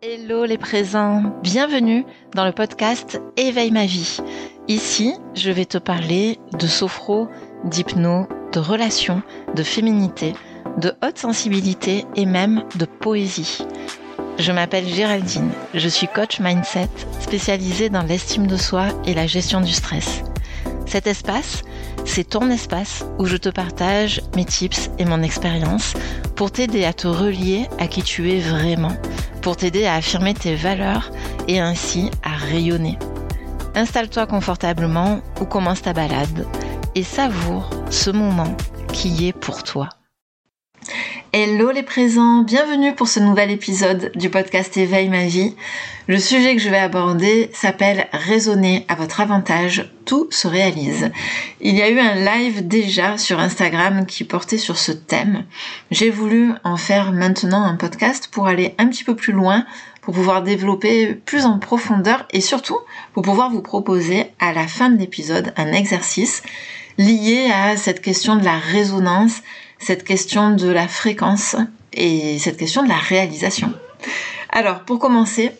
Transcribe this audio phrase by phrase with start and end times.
[0.00, 4.18] Hello les présents, bienvenue dans le podcast Éveille ma vie.
[4.68, 7.26] Ici, je vais te parler de sophro,
[7.64, 9.22] d'hypno, de relations,
[9.56, 10.34] de féminité,
[10.76, 13.58] de haute sensibilité et même de poésie.
[14.38, 16.88] Je m'appelle Géraldine, je suis coach mindset
[17.18, 20.22] spécialisée dans l'estime de soi et la gestion du stress.
[20.88, 21.64] Cet espace,
[22.06, 25.92] c'est ton espace où je te partage mes tips et mon expérience
[26.34, 28.96] pour t'aider à te relier à qui tu es vraiment
[29.42, 31.10] pour t'aider à affirmer tes valeurs
[31.46, 32.98] et ainsi à rayonner.
[33.74, 36.46] Installe-toi confortablement ou commence ta balade
[36.94, 38.56] et savoure ce moment
[38.92, 39.97] qui est pour toi.
[41.34, 45.54] Hello les présents, bienvenue pour ce nouvel épisode du podcast Éveille ma vie.
[46.06, 51.10] Le sujet que je vais aborder s'appelle Raisonner à votre avantage, tout se réalise.
[51.60, 55.44] Il y a eu un live déjà sur Instagram qui portait sur ce thème.
[55.90, 59.66] J'ai voulu en faire maintenant un podcast pour aller un petit peu plus loin,
[60.00, 62.78] pour pouvoir développer plus en profondeur et surtout
[63.12, 66.42] pour pouvoir vous proposer à la fin de l'épisode un exercice
[66.96, 69.42] lié à cette question de la résonance
[69.78, 71.56] cette question de la fréquence
[71.92, 73.72] et cette question de la réalisation.
[74.50, 75.52] Alors, pour commencer,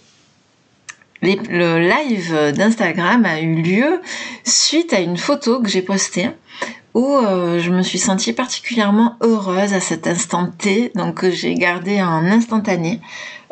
[1.22, 4.00] le live d'Instagram a eu lieu
[4.44, 6.30] suite à une photo que j'ai postée
[6.94, 11.54] où euh, je me suis sentie particulièrement heureuse à cet instant T, donc que j'ai
[11.54, 13.00] gardé en instantané.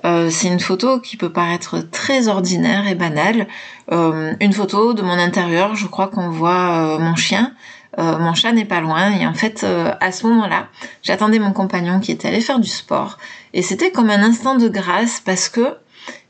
[0.05, 3.47] Euh, c'est une photo qui peut paraître très ordinaire et banale.
[3.93, 7.53] Euh, une photo de mon intérieur, je crois qu'on voit mon chien,
[7.99, 10.69] euh, mon chat n'est pas loin et en fait euh, à ce moment-là
[11.03, 13.19] j'attendais mon compagnon qui était allé faire du sport
[13.55, 15.77] et c'était comme un instant de grâce parce que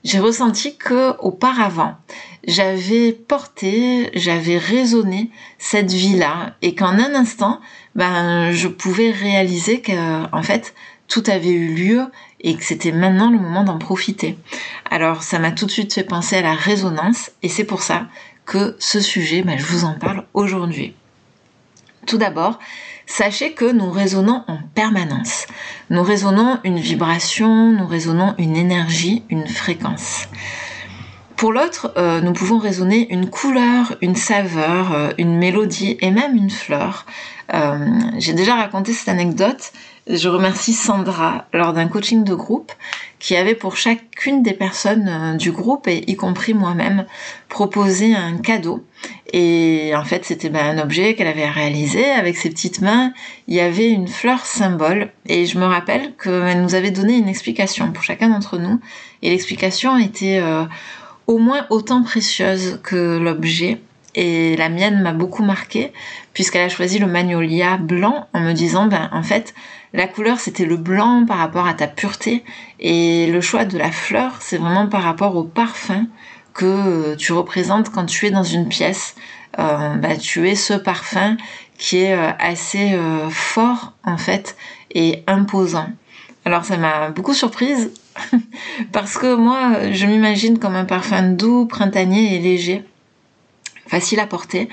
[0.04, 1.96] j'ai ressenti que auparavant
[2.46, 7.60] j'avais porté, j'avais raisonné cette vie-là et qu'en un instant
[7.94, 10.74] ben je pouvais réaliser que en fait
[11.08, 12.06] tout avait eu lieu
[12.40, 14.38] et que c'était maintenant le moment d'en profiter.
[14.90, 18.06] Alors ça m'a tout de suite fait penser à la résonance et c'est pour ça
[18.44, 20.94] que ce sujet, ben, je vous en parle aujourd'hui.
[22.06, 22.58] Tout d'abord,
[23.06, 25.46] sachez que nous résonnons en permanence.
[25.90, 30.28] Nous résonnons une vibration, nous résonnons une énergie, une fréquence.
[31.36, 36.34] Pour l'autre, euh, nous pouvons résonner une couleur, une saveur, euh, une mélodie et même
[36.34, 37.04] une fleur.
[37.52, 37.86] Euh,
[38.18, 39.72] j'ai déjà raconté cette anecdote.
[40.08, 42.70] Je remercie Sandra lors d'un coaching de groupe
[43.18, 47.06] qui avait pour chacune des personnes euh, du groupe, et y compris moi-même,
[47.48, 48.84] proposé un cadeau.
[49.32, 53.12] Et en fait, c'était ben, un objet qu'elle avait réalisé avec ses petites mains.
[53.48, 55.10] Il y avait une fleur symbole.
[55.28, 58.78] Et je me rappelle qu'elle nous avait donné une explication pour chacun d'entre nous.
[59.22, 60.64] Et l'explication était euh,
[61.26, 63.80] au moins autant précieuse que l'objet.
[64.14, 65.92] Et la mienne m'a beaucoup marqué
[66.32, 69.52] puisqu'elle a choisi le magnolia blanc en me disant, ben, en fait,
[69.96, 72.44] la couleur, c'était le blanc par rapport à ta pureté.
[72.78, 76.06] Et le choix de la fleur, c'est vraiment par rapport au parfum
[76.52, 79.14] que tu représentes quand tu es dans une pièce.
[79.58, 81.38] Euh, bah, tu es ce parfum
[81.78, 84.56] qui est euh, assez euh, fort en fait
[84.94, 85.88] et imposant.
[86.44, 87.90] Alors ça m'a beaucoup surprise
[88.92, 92.84] parce que moi je m'imagine comme un parfum doux, printanier et léger,
[93.86, 94.68] facile à porter.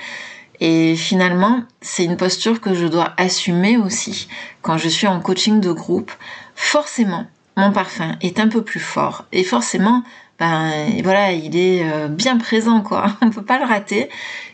[0.66, 4.29] Et finalement, c'est une posture que je dois assumer aussi
[4.62, 6.09] quand je suis en coaching de groupe.
[6.56, 7.25] Forcément,
[7.57, 10.03] mon parfum est un peu plus fort et forcément,
[10.43, 13.05] ben voilà, il est euh, bien présent quoi.
[13.21, 14.09] On peut pas le rater.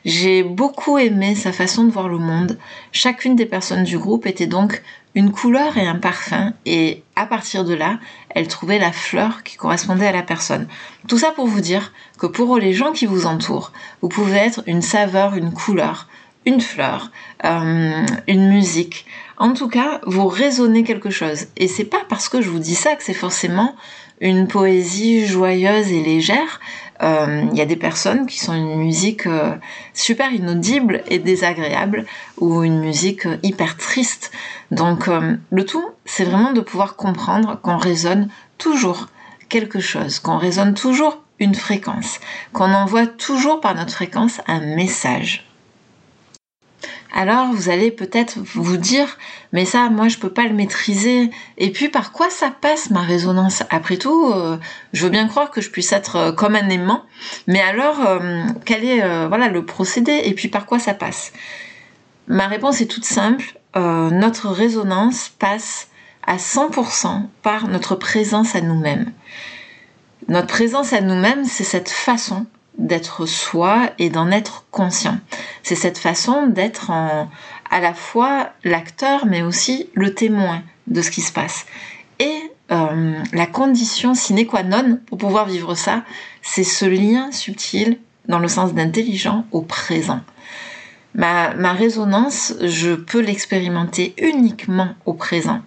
[0.06, 2.60] J'ai beaucoup aimé sa façon de voir le monde.
[2.92, 4.84] Chacune des personnes du groupe était donc
[5.16, 7.98] une couleur et un parfum et à partir de là,
[8.30, 10.68] elle trouvait la fleur qui correspondait à la personne.
[11.08, 13.72] Tout ça pour vous dire que pour les gens qui vous entourent,
[14.04, 16.08] vous pouvez être une saveur, une couleur,
[16.46, 17.10] une fleur,
[17.46, 19.08] euh, une musique.
[19.38, 21.48] En tout cas, vous résonnez quelque chose.
[21.58, 23.76] Et c'est pas parce que je vous dis ça que c'est forcément
[24.22, 26.60] une poésie joyeuse et légère.
[27.02, 29.56] Il euh, y a des personnes qui sont une musique euh,
[29.94, 32.06] super inaudible et désagréable
[32.38, 34.32] ou une musique euh, hyper triste.
[34.72, 39.08] Donc le tout, c'est vraiment de pouvoir comprendre qu'on résonne toujours
[39.48, 42.20] quelque chose, qu'on résonne toujours une fréquence,
[42.54, 45.49] qu'on envoie toujours par notre fréquence un message
[47.14, 49.18] alors vous allez peut-être vous dire
[49.52, 51.32] mais ça moi je peux pas le maîtriser.
[51.58, 53.64] Et puis par quoi ça passe ma résonance?
[53.70, 54.58] Après tout euh,
[54.94, 57.04] je veux bien croire que je puisse être euh, comme un aimant.
[57.48, 60.22] Mais alors euh, quel est voilà le procédé?
[60.26, 61.34] Et puis par quoi ça passe?
[62.28, 63.56] Ma réponse est toute simple.
[63.76, 65.88] Notre résonance passe
[66.26, 69.12] à 100% par notre présence à nous-mêmes.
[70.28, 72.46] Notre présence à nous-mêmes c'est cette façon
[72.80, 75.20] d'être soi et d'en être conscient.
[75.62, 81.22] C'est cette façon d'être à la fois l'acteur mais aussi le témoin de ce qui
[81.22, 81.66] se passe.
[82.20, 82.40] Et
[82.72, 86.04] euh, la condition sine qua non pour pouvoir vivre ça,
[86.42, 90.22] c'est ce lien subtil dans le sens d'intelligent au présent.
[91.16, 95.62] Ma, ma résonance, je peux l'expérimenter uniquement au présent.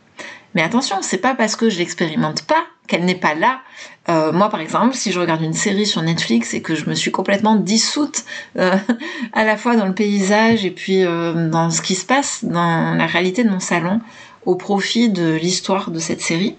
[0.54, 3.60] Mais attention, c'est pas parce que je l'expérimente pas qu'elle n'est pas là.
[4.08, 6.94] Euh, moi, par exemple, si je regarde une série sur Netflix et que je me
[6.94, 8.24] suis complètement dissoute
[8.58, 8.76] euh,
[9.32, 12.94] à la fois dans le paysage et puis euh, dans ce qui se passe dans
[12.94, 14.00] la réalité de mon salon
[14.44, 16.56] au profit de l'histoire de cette série,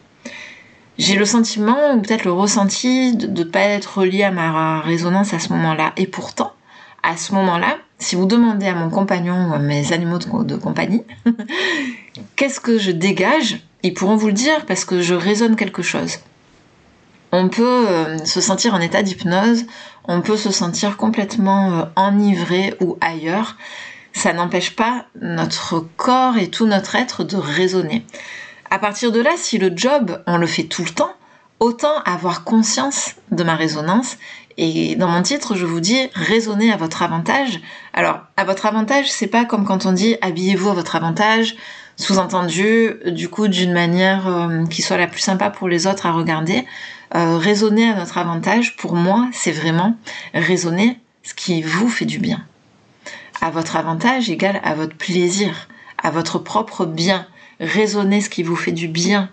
[0.98, 5.34] j'ai le sentiment, ou peut-être le ressenti, de ne pas être relié à ma résonance
[5.34, 5.92] à ce moment-là.
[5.98, 6.54] Et pourtant,
[7.02, 11.04] à ce moment-là, si vous demandez à mon compagnon ou à mes animaux de compagnie,
[12.36, 16.18] qu'est-ce que je dégage ils pourront vous le dire parce que je résonne quelque chose.
[17.32, 19.66] On peut euh, se sentir en état d'hypnose,
[20.06, 23.58] on peut se sentir complètement euh, enivré ou ailleurs.
[24.14, 28.06] Ça n'empêche pas notre corps et tout notre être de résonner.
[28.70, 31.14] À partir de là, si le job, on le fait tout le temps,
[31.60, 34.18] autant avoir conscience de ma résonance.
[34.58, 37.60] Et dans mon titre, je vous dis raisonner à votre avantage.
[37.94, 41.56] Alors, à votre avantage, c'est pas comme quand on dit habillez-vous à votre avantage,
[41.96, 46.12] sous-entendu, du coup, d'une manière euh, qui soit la plus sympa pour les autres à
[46.12, 46.66] regarder.
[47.16, 49.96] Euh, raisonner à notre avantage, pour moi, c'est vraiment
[50.34, 52.44] raisonner ce qui vous fait du bien.
[53.42, 55.68] À votre avantage égale à votre plaisir,
[56.02, 57.28] à votre propre bien.
[57.60, 59.30] Raisonner ce qui vous fait du bien.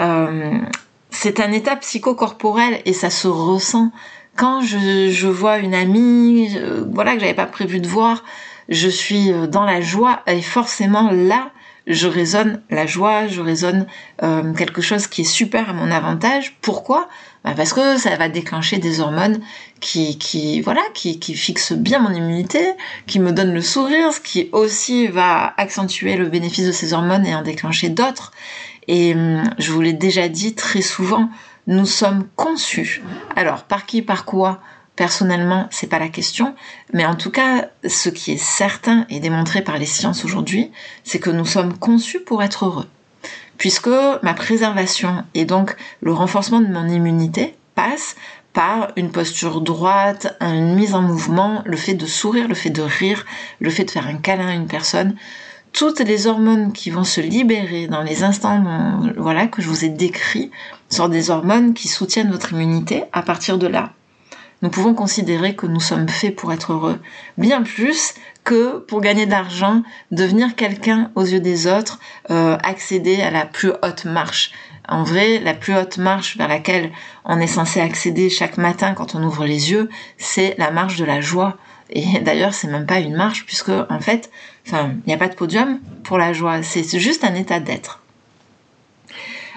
[0.00, 0.58] Euh,
[1.10, 3.90] c'est un état psychocorporel et ça se ressent.
[4.36, 6.56] Quand je, je vois une amie,
[6.92, 8.22] voilà que j'avais pas prévu de voir,
[8.68, 11.50] je suis dans la joie et forcément là,
[11.88, 13.86] je raisonne la joie, je raisonne
[14.22, 16.56] euh, quelque chose qui est super à mon avantage.
[16.60, 17.08] Pourquoi?
[17.44, 19.40] Bah Parce que ça va déclencher des hormones
[19.80, 22.60] qui, qui voilà, qui, qui fixent bien mon immunité,
[23.06, 27.26] qui me donnent le sourire, ce qui aussi va accentuer le bénéfice de ces hormones
[27.26, 28.32] et en déclencher d'autres.
[28.86, 31.30] Et hum, je vous l'ai déjà dit très souvent,
[31.66, 33.02] nous sommes conçus.
[33.34, 34.60] Alors, par qui, par quoi?
[34.98, 36.56] Personnellement, c'est pas la question,
[36.92, 40.72] mais en tout cas, ce qui est certain et démontré par les sciences aujourd'hui,
[41.04, 42.88] c'est que nous sommes conçus pour être heureux.
[43.58, 43.90] Puisque
[44.24, 48.16] ma préservation et donc le renforcement de mon immunité passe
[48.52, 52.82] par une posture droite, une mise en mouvement, le fait de sourire, le fait de
[52.82, 53.24] rire,
[53.60, 55.14] le fait de faire un câlin à une personne,
[55.72, 58.64] toutes les hormones qui vont se libérer dans les instants
[59.16, 60.50] voilà que je vous ai décrits
[60.88, 63.92] sont des hormones qui soutiennent votre immunité à partir de là
[64.62, 66.98] nous pouvons considérer que nous sommes faits pour être heureux,
[67.36, 68.14] bien plus
[68.44, 71.98] que pour gagner de l'argent, devenir quelqu'un aux yeux des autres,
[72.30, 74.52] euh, accéder à la plus haute marche.
[74.88, 76.90] En vrai, la plus haute marche vers laquelle
[77.24, 81.04] on est censé accéder chaque matin quand on ouvre les yeux, c'est la marche de
[81.04, 81.56] la joie.
[81.90, 84.30] Et d'ailleurs, c'est même pas une marche puisque en fait,
[84.66, 86.62] il n'y a pas de podium pour la joie.
[86.62, 88.00] C'est juste un état d'être.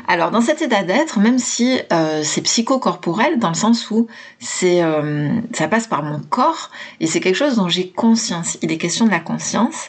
[0.08, 4.08] Alors dans cet état d'être, même si euh, c'est psychocorporel dans le sens où
[4.40, 8.58] c'est euh, ça passe par mon corps et c'est quelque chose dont j'ai conscience.
[8.62, 9.88] Il est question de la conscience.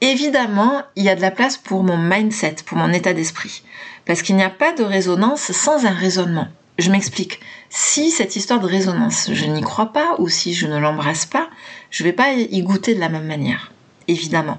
[0.00, 3.62] Évidemment, il y a de la place pour mon mindset, pour mon état d'esprit,
[4.06, 6.48] parce qu'il n'y a pas de résonance sans un raisonnement.
[6.78, 7.40] Je m'explique.
[7.68, 11.50] Si cette histoire de résonance, je n'y crois pas ou si je ne l'embrasse pas,
[11.90, 13.70] je ne vais pas y goûter de la même manière
[14.10, 14.58] évidemment.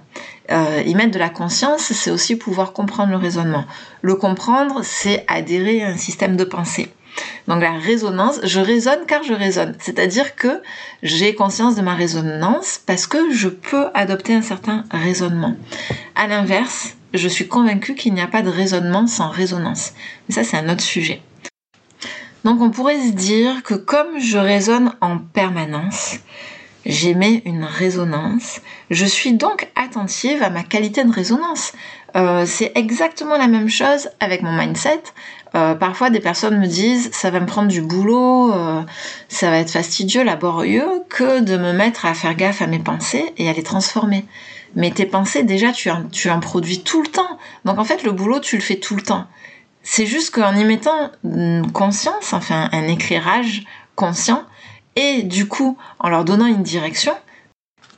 [0.51, 3.65] Euh, y mettre de la conscience, c'est aussi pouvoir comprendre le raisonnement.
[4.01, 6.91] Le comprendre, c'est adhérer à un système de pensée.
[7.47, 9.75] Donc la résonance, je raisonne car je raisonne.
[9.79, 10.61] C'est-à-dire que
[11.03, 15.55] j'ai conscience de ma résonance parce que je peux adopter un certain raisonnement.
[16.15, 19.93] À l'inverse, je suis convaincue qu'il n'y a pas de raisonnement sans résonance.
[20.27, 21.21] Mais ça, c'est un autre sujet.
[22.43, 26.15] Donc on pourrait se dire que comme je raisonne en permanence,
[26.85, 28.61] j'émets une résonance.
[28.89, 31.73] Je suis donc attentive à ma qualité de résonance.
[32.15, 35.01] Euh, c'est exactement la même chose avec mon mindset.
[35.55, 38.81] Euh, parfois, des personnes me disent ça va me prendre du boulot, euh,
[39.27, 43.33] ça va être fastidieux, laborieux, que de me mettre à faire gaffe à mes pensées
[43.37, 44.25] et à les transformer.
[44.75, 47.37] Mais tes pensées, déjà, tu en, tu en produis tout le temps.
[47.65, 49.27] Donc en fait, le boulot, tu le fais tout le temps.
[49.83, 53.63] C'est juste qu'en y mettant une conscience, enfin un éclairage
[53.95, 54.43] conscient,
[54.95, 57.13] et du coup, en leur donnant une direction,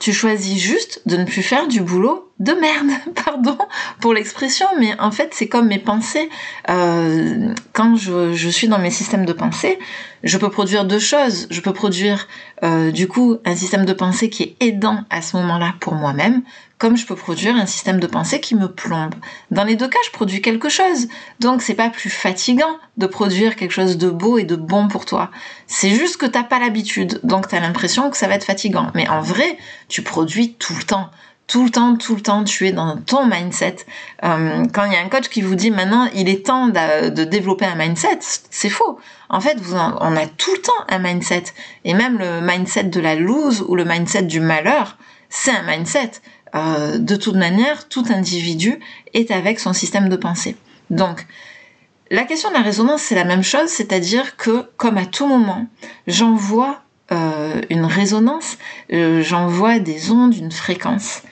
[0.03, 2.91] tu choisis juste de ne plus faire du boulot de merde,
[3.25, 3.57] pardon
[4.01, 6.29] pour l'expression, mais en fait c'est comme mes pensées.
[6.69, 9.79] Euh, quand je, suis dans mes systèmes de pensée,
[10.23, 11.47] je peux produire deux choses.
[11.51, 12.27] Je peux produire
[12.63, 16.41] euh, du coup un système de pensée qui est aidant à ce moment-là pour moi-même,
[16.83, 19.15] comme je peux produire un système de pensée qui me plombe.
[19.51, 21.07] Dans les deux cas, je produis quelque chose.
[21.39, 25.05] Donc c'est pas plus fatigant de produire quelque chose de beau et de bon pour
[25.05, 25.31] toi.
[25.65, 28.91] C'est juste que t'as pas l'habitude, donc t'as l'impression que ça va être fatigant.
[28.95, 31.09] Mais en vrai, tu produis tout le temps
[31.45, 33.75] tout le temps, tout le temps, tu es dans ton mindset.
[34.23, 37.23] Euh, quand il y a un coach qui vous dit maintenant, il est temps de,
[37.25, 38.97] développer un mindset, c'est faux.
[39.29, 41.43] En fait, vous on a tout le temps un mindset.
[41.83, 44.97] Et même le mindset de la lose ou le mindset du malheur,
[45.29, 46.21] c'est un mindset.
[46.55, 48.79] Euh, de toute manière, tout individu
[49.13, 50.55] est avec son système de pensée.
[50.89, 51.25] Donc,
[52.11, 55.65] la question de la résonance, c'est la même chose, c'est-à-dire que, comme à tout moment,
[56.05, 56.81] j'envoie
[57.11, 58.57] euh, une résonance,
[58.91, 61.23] euh, j'envoie des ondes, une fréquence.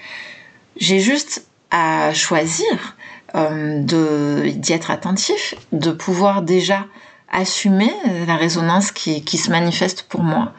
[0.77, 2.97] J'ai juste à choisir
[3.33, 6.87] d'y être attentif, de pouvoir déjà
[7.31, 7.89] assumer
[8.27, 10.51] la résonance qui se manifeste pour moi.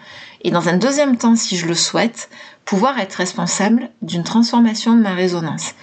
[0.45, 2.29] Et dans un deuxième temps, si je le souhaite,
[2.65, 5.75] pouvoir être responsable d'une transformation de ma résonance.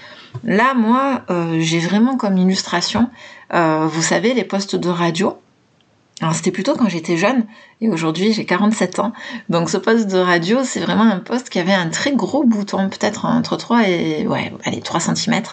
[0.43, 3.09] Là, moi, euh, j'ai vraiment comme illustration,
[3.53, 5.37] euh, vous savez, les postes de radio.
[6.21, 7.45] Alors c'était plutôt quand j'étais jeune
[7.79, 9.13] et aujourd'hui j'ai 47 ans.
[9.47, 12.89] Donc ce poste de radio, c'est vraiment un poste qui avait un très gros bouton,
[12.89, 15.43] peut-être entre 3 et ouais, allez, 3 cm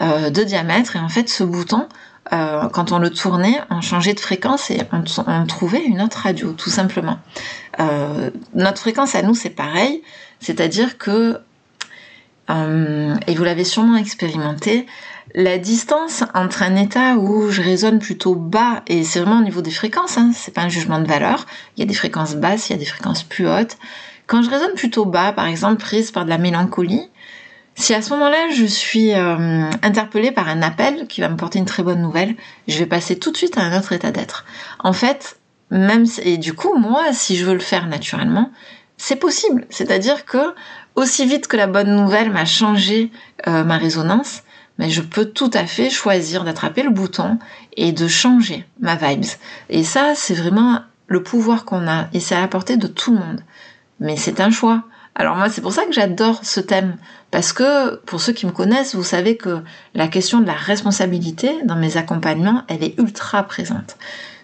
[0.00, 1.86] euh, de diamètre et en fait ce bouton
[2.30, 6.52] quand on le tournait, on changeait de fréquence et on, on trouvait une autre radio,
[6.52, 7.16] tout simplement.
[8.52, 10.02] notre fréquence à nous, c'est pareil,
[10.40, 11.40] c'est-à-dire que
[12.50, 14.86] euh, et vous l'avez sûrement expérimenté,
[15.34, 19.60] la distance entre un état où je résonne plutôt bas, et c'est vraiment au niveau
[19.60, 21.44] des fréquences, hein, c'est pas un jugement de valeur,
[21.76, 23.76] il y a des fréquences basses, il y a des fréquences plus hautes.
[24.26, 27.10] Quand je résonne plutôt bas, par exemple prise par de la mélancolie,
[27.74, 31.58] si à ce moment-là je suis euh, interpellée par un appel qui va me porter
[31.58, 32.34] une très bonne nouvelle,
[32.66, 34.46] je vais passer tout de suite à un autre état d'être.
[34.80, 35.38] En fait,
[35.70, 38.50] même et du coup moi, si je veux le faire naturellement,
[38.98, 39.66] c'est possible.
[39.70, 40.54] C'est-à-dire que
[40.94, 43.10] aussi vite que la bonne nouvelle m'a changé
[43.46, 44.42] euh, ma résonance,
[44.78, 47.38] mais je peux tout à fait choisir d'attraper le bouton
[47.76, 49.24] et de changer ma vibes.
[49.70, 53.12] Et ça, c'est vraiment le pouvoir qu'on a et c'est à la portée de tout
[53.12, 53.40] le monde.
[54.00, 54.84] Mais c'est un choix.
[55.14, 56.96] Alors moi, c'est pour ça que j'adore ce thème.
[57.30, 59.62] Parce que, pour ceux qui me connaissent, vous savez que
[59.94, 63.96] la question de la responsabilité dans mes accompagnements, elle est ultra présente.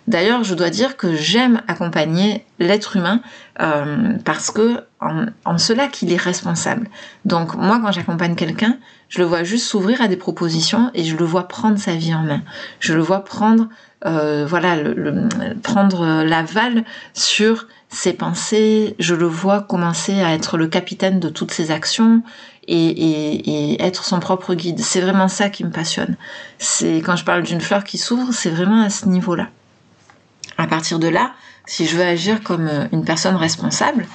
[0.07, 3.21] D'ailleurs, je dois dire que j'aime accompagner l'être humain
[3.61, 6.89] euh, parce que en, cela qu'il est responsable.
[7.25, 8.77] Donc moi, quand j'accompagne quelqu'un,
[9.09, 12.15] je le vois juste s'ouvrir à des propositions et je le vois prendre sa vie
[12.15, 12.43] en main.
[12.81, 13.69] Je le vois prendre,
[14.05, 15.29] euh, voilà, le,
[15.63, 16.85] prendre l'aval
[17.15, 18.97] sur ses pensées.
[18.99, 22.23] Je le vois commencer à être le capitaine de toutes ses actions.
[22.67, 24.81] Et, et, et, être son propre guide.
[24.81, 26.17] C'est vraiment ça qui me passionne.
[26.57, 29.51] C'est quand je parle d'une fleur qui s'ouvre, c'est vraiment à ce niveau-là.
[30.59, 31.33] À partir de là,
[31.67, 34.07] si je veux agir comme euh, une personne responsable,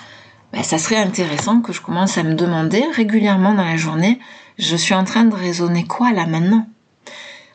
[0.53, 4.19] ben, ça serait intéressant que je commence à me demander régulièrement dans la journée,
[4.57, 6.67] je suis en train de raisonner quoi là maintenant?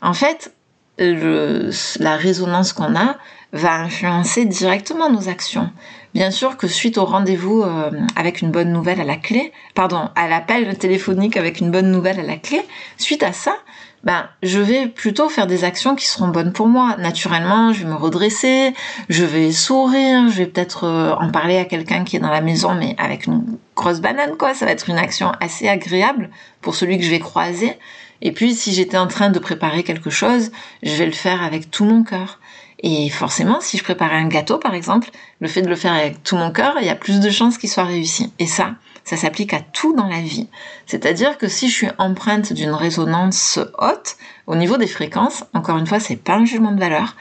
[0.01, 0.55] En fait,
[0.99, 3.17] la résonance qu'on a
[3.53, 5.71] va influencer directement nos actions.
[6.13, 10.11] Bien sûr que suite au rendez-vous euh, avec une bonne nouvelle à la clé, pardon,
[10.15, 12.61] à l'appel téléphonique avec une bonne nouvelle à la clé,
[12.99, 13.57] suite à ça,
[14.05, 16.97] ben, je vais plutôt faire des actions qui seront bonnes pour moi.
[16.99, 18.75] Naturellement, je vais me redresser,
[19.09, 22.43] je vais sourire, je vais peut-être euh, en parler à quelqu'un qui est dans la
[22.43, 23.45] maison, mais avec une
[23.75, 24.53] grosse banane, quoi.
[24.53, 26.29] Ça va être une action assez agréable
[26.61, 27.79] pour celui que je vais croiser.
[28.21, 31.71] Et puis, si j'étais en train de préparer quelque chose, je vais le faire avec
[31.71, 32.41] tout mon cœur.
[32.81, 35.09] Et forcément, si je préparais un gâteau, par exemple,
[35.41, 37.57] le fait de le faire avec tout mon cœur, il y a plus de chances
[37.57, 38.31] qu'il soit réussi.
[38.39, 40.49] Et ça, ça s'applique à tout dans la vie.
[40.87, 45.87] C'est-à-dire que si je suis empreinte d'une résonance haute, au niveau des fréquences, encore une
[45.87, 47.15] fois, c'est pas un jugement de valeur,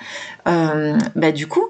[0.47, 1.65] euh, bah, du coup,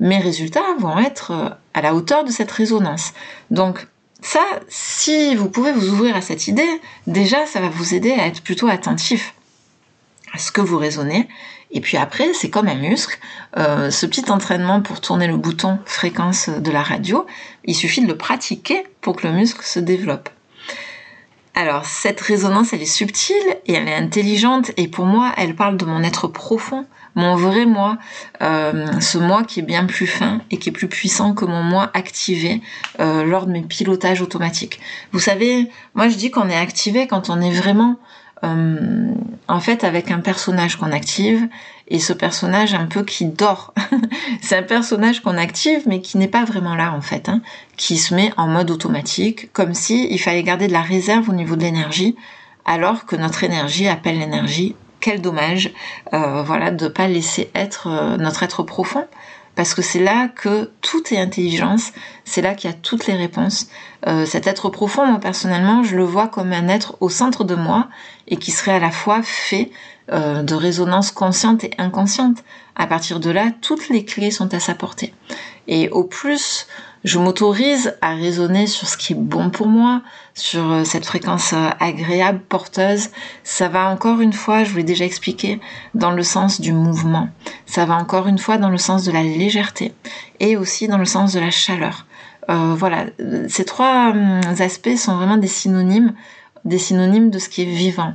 [0.00, 3.12] mes résultats vont être euh, à la hauteur de cette résonance.
[3.50, 3.86] Donc,
[4.20, 6.68] ça, si vous pouvez vous ouvrir à cette idée,
[7.06, 9.34] déjà, ça va vous aider à être plutôt attentif
[10.32, 11.28] à ce que vous raisonnez
[11.70, 13.18] et puis après, c'est comme un muscle.
[13.56, 17.26] Euh, ce petit entraînement pour tourner le bouton fréquence de la radio,
[17.64, 20.30] il suffit de le pratiquer pour que le muscle se développe.
[21.54, 23.34] Alors cette résonance, elle est subtile
[23.66, 27.66] et elle est intelligente et pour moi, elle parle de mon être profond, mon vrai
[27.66, 27.98] moi,
[28.42, 31.64] euh, ce moi qui est bien plus fin et qui est plus puissant que mon
[31.64, 32.62] moi activé
[33.00, 34.78] euh, lors de mes pilotages automatiques.
[35.10, 37.98] Vous savez, moi je dis qu'on est activé quand on est vraiment
[38.44, 39.12] euh,
[39.48, 41.48] en fait avec un personnage qu'on active
[41.88, 43.74] et ce personnage un peu qui dort.
[44.40, 47.40] c'est un personnage qu'on active mais qui n'est pas vraiment là en fait, hein,
[47.76, 51.32] qui se met en mode automatique comme si il fallait garder de la réserve au
[51.32, 52.16] niveau de l'énergie
[52.64, 54.76] alors que notre énergie appelle l'énergie.
[55.00, 55.72] Quel dommage,
[56.12, 59.06] euh, voilà, de pas laisser être euh, notre être profond
[59.58, 61.90] parce que c'est là que tout est intelligence,
[62.24, 63.66] c'est là qu'il y a toutes les réponses.
[64.06, 67.56] Euh, cet être profond, moi personnellement, je le vois comme un être au centre de
[67.56, 67.88] moi
[68.28, 69.72] et qui serait à la fois fait
[70.12, 72.44] euh, de résonance consciente et inconsciente.
[72.76, 75.12] À partir de là, toutes les clés sont à sa portée.
[75.66, 76.68] Et au plus
[77.04, 80.02] je m'autorise à raisonner sur ce qui est bon pour moi,
[80.34, 83.10] sur euh, cette fréquence euh, agréable, porteuse.
[83.44, 85.60] Ça va encore une fois, je vous l'ai déjà expliqué,
[85.94, 87.28] dans le sens du mouvement.
[87.66, 89.92] Ça va encore une fois dans le sens de la légèreté
[90.40, 92.06] et aussi dans le sens de la chaleur.
[92.50, 93.06] Euh, voilà,
[93.48, 96.14] ces trois hum, aspects sont vraiment des synonymes,
[96.64, 98.14] des synonymes de ce qui est vivant.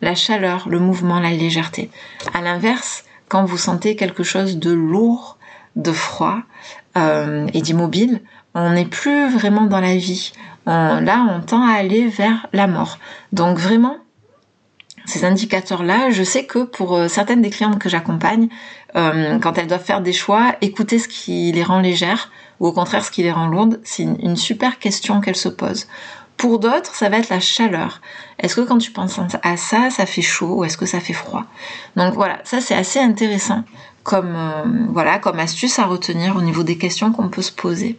[0.00, 1.90] La chaleur, le mouvement, la légèreté.
[2.32, 5.38] À l'inverse, quand vous sentez quelque chose de lourd,
[5.76, 6.38] de froid
[6.96, 8.20] euh, et d'immobile,
[8.54, 10.32] on n'est plus vraiment dans la vie.
[10.66, 12.98] là, on tend à aller vers la mort.
[13.32, 13.96] Donc vraiment,
[15.04, 18.48] ces indicateurs-là, je sais que pour euh, certaines des clientes que j'accompagne,
[18.94, 22.30] euh, quand elles doivent faire des choix, écouter ce qui les rend légères
[22.60, 25.88] ou au contraire ce qui les rend lourdes, c'est une super question qu'elles se posent.
[26.36, 28.00] Pour d'autres, ça va être la chaleur.
[28.38, 31.12] Est-ce que quand tu penses à ça, ça fait chaud ou est-ce que ça fait
[31.12, 31.44] froid?
[31.96, 33.64] Donc voilà, ça c'est assez intéressant
[34.02, 37.98] comme euh, voilà comme astuce à retenir au niveau des questions qu'on peut se poser.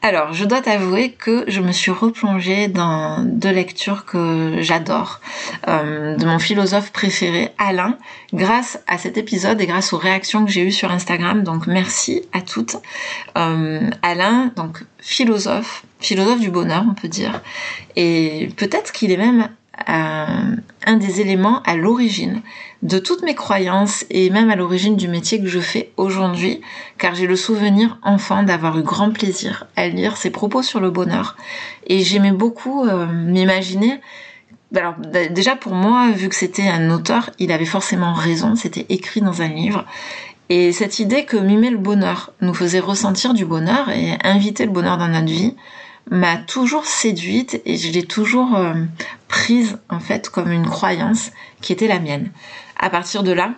[0.00, 5.20] Alors, je dois t'avouer que je me suis replongée dans deux lectures que j'adore,
[5.66, 7.98] euh, de mon philosophe préféré, Alain,
[8.32, 11.42] grâce à cet épisode et grâce aux réactions que j'ai eues sur Instagram.
[11.42, 12.76] Donc, merci à toutes.
[13.36, 17.42] Euh, Alain, donc philosophe, philosophe du bonheur, on peut dire.
[17.96, 19.48] Et peut-être qu'il est même
[19.86, 22.42] un des éléments à l'origine
[22.82, 26.60] de toutes mes croyances et même à l'origine du métier que je fais aujourd'hui,
[26.96, 30.90] car j'ai le souvenir enfant d'avoir eu grand plaisir à lire ses propos sur le
[30.90, 31.36] bonheur.
[31.86, 34.00] Et j'aimais beaucoup euh, m'imaginer
[34.76, 34.96] alors
[35.30, 39.40] déjà pour moi, vu que c'était un auteur, il avait forcément raison, c'était écrit dans
[39.40, 39.86] un livre.
[40.50, 44.72] Et cette idée que mimer le bonheur nous faisait ressentir du bonheur et inviter le
[44.72, 45.54] bonheur dans notre vie,
[46.10, 48.74] m'a toujours séduite et je l'ai toujours euh,
[49.28, 52.30] prise en fait comme une croyance qui était la mienne.
[52.78, 53.54] À partir de là,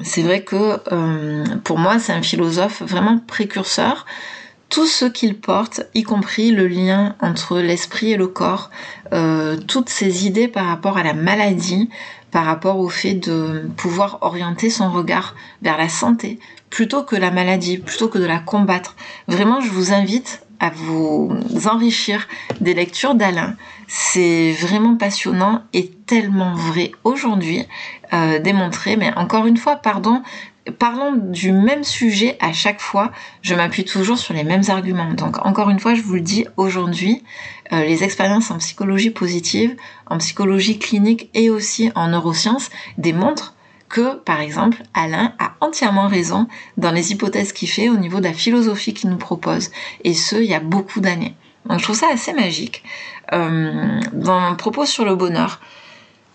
[0.00, 4.06] c'est vrai que euh, pour moi c'est un philosophe vraiment précurseur.
[4.68, 8.70] Tout ce qu'il porte, y compris le lien entre l'esprit et le corps,
[9.14, 11.88] euh, toutes ces idées par rapport à la maladie,
[12.30, 16.38] par rapport au fait de pouvoir orienter son regard vers la santé
[16.70, 18.94] plutôt que la maladie, plutôt que de la combattre.
[19.26, 21.30] Vraiment, je vous invite à vous
[21.66, 22.26] enrichir
[22.60, 23.54] des lectures d'Alain.
[23.86, 27.66] C'est vraiment passionnant et tellement vrai aujourd'hui,
[28.12, 28.96] euh, démontré.
[28.96, 30.22] Mais encore une fois, pardon,
[30.78, 33.10] parlons du même sujet à chaque fois.
[33.42, 35.12] Je m'appuie toujours sur les mêmes arguments.
[35.14, 37.22] Donc encore une fois, je vous le dis aujourd'hui,
[37.72, 43.54] euh, les expériences en psychologie positive, en psychologie clinique et aussi en neurosciences démontrent
[43.88, 46.46] que, par exemple, Alain a entièrement raison
[46.76, 49.70] dans les hypothèses qu'il fait au niveau de la philosophie qu'il nous propose,
[50.04, 51.34] et ce, il y a beaucoup d'années.
[51.66, 52.82] Donc je trouve ça assez magique.
[53.32, 55.60] Euh, dans propos sur le bonheur,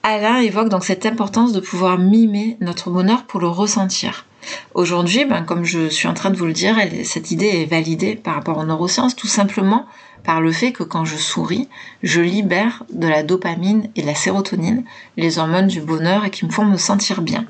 [0.04, 4.26] Alain évoque donc cette importance de pouvoir mimer notre bonheur pour le ressentir.
[4.74, 8.16] Aujourd'hui, ben, comme je suis en train de vous le dire, cette idée est validée
[8.16, 9.86] par rapport aux neurosciences tout simplement
[10.24, 11.68] par le fait que quand je souris,
[12.02, 14.84] je libère de la dopamine et de la sérotonine,
[15.18, 17.46] les hormones du bonheur et qui me font me sentir bien.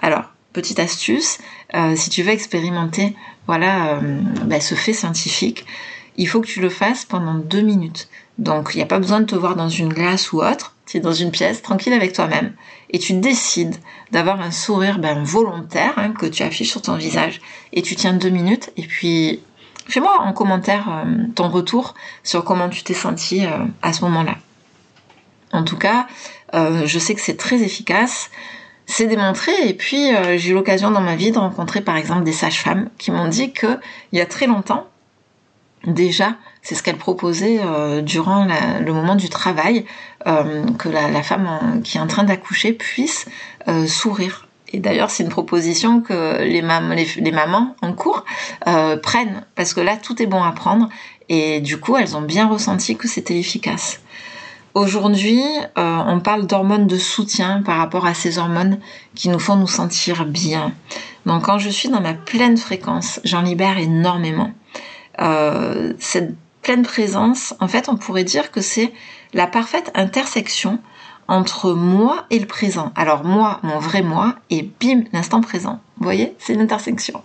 [0.00, 1.38] Alors, petite astuce,
[1.74, 3.14] euh, si tu veux expérimenter
[3.46, 5.64] voilà euh, ben, ce fait scientifique,
[6.18, 8.08] il faut que tu le fasses pendant deux minutes.
[8.36, 10.74] Donc, il n'y a pas besoin de te voir dans une glace ou autre.
[10.86, 12.54] Tu dans une pièce, tranquille avec toi-même,
[12.90, 13.76] et tu décides
[14.10, 17.40] d'avoir un sourire ben, volontaire hein, que tu affiches sur ton visage,
[17.74, 19.40] et tu tiens deux minutes, et puis
[19.88, 24.34] Fais-moi en commentaire euh, ton retour sur comment tu t'es senti euh, à ce moment-là.
[25.52, 26.06] En tout cas,
[26.54, 28.30] euh, je sais que c'est très efficace.
[28.84, 32.32] C'est démontré et puis j'ai eu l'occasion dans ma vie de rencontrer par exemple des
[32.32, 33.78] sages-femmes qui m'ont dit que
[34.12, 34.86] il y a très longtemps
[35.84, 37.60] déjà c'est ce qu'elles proposaient
[38.00, 39.84] durant le moment du travail
[40.24, 43.26] que la, femme qui est en train d'accoucher puisse
[43.86, 48.24] sourire et d'ailleurs, c'est une proposition que les, mamans en cours
[48.66, 50.88] euh, prennent, parce que là, tout est bon à prendre,
[51.28, 54.00] et du coup, elles ont bien ressenti que c'était efficace.
[54.74, 55.42] Aujourd'hui,
[55.78, 58.78] euh, on parle d'hormones de soutien par rapport à ces hormones
[59.14, 60.72] qui nous font nous sentir bien.
[61.26, 64.52] Donc quand je suis dans ma pleine fréquence, j'en libère énormément.
[65.20, 68.92] Euh, cette pleine présence, en fait, on pourrait dire que c'est
[69.32, 70.78] la parfaite intersection
[71.28, 72.92] entre moi et le présent.
[72.96, 75.80] Alors moi, mon vrai moi, et bim, l'instant présent.
[75.98, 77.22] Vous voyez, c'est une intersection.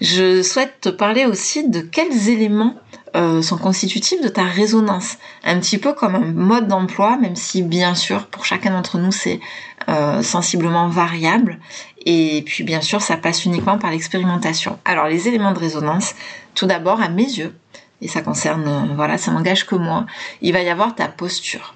[0.00, 2.74] Je souhaite te parler aussi de quels éléments
[3.16, 5.18] euh, sont constitutifs de ta résonance.
[5.44, 9.12] Un petit peu comme un mode d'emploi, même si bien sûr pour chacun d'entre nous
[9.12, 9.40] c'est
[9.88, 11.58] euh, sensiblement variable.
[12.06, 14.78] Et puis bien sûr ça passe uniquement par l'expérimentation.
[14.86, 16.14] Alors les éléments de résonance,
[16.54, 17.54] tout d'abord à mes yeux,
[18.00, 20.06] et ça concerne, euh, voilà, ça n'engage que moi,
[20.40, 21.74] il va y avoir ta posture.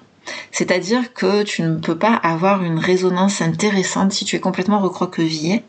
[0.51, 5.63] C'est-à-dire que tu ne peux pas avoir une résonance intéressante si tu es complètement recroquevillé,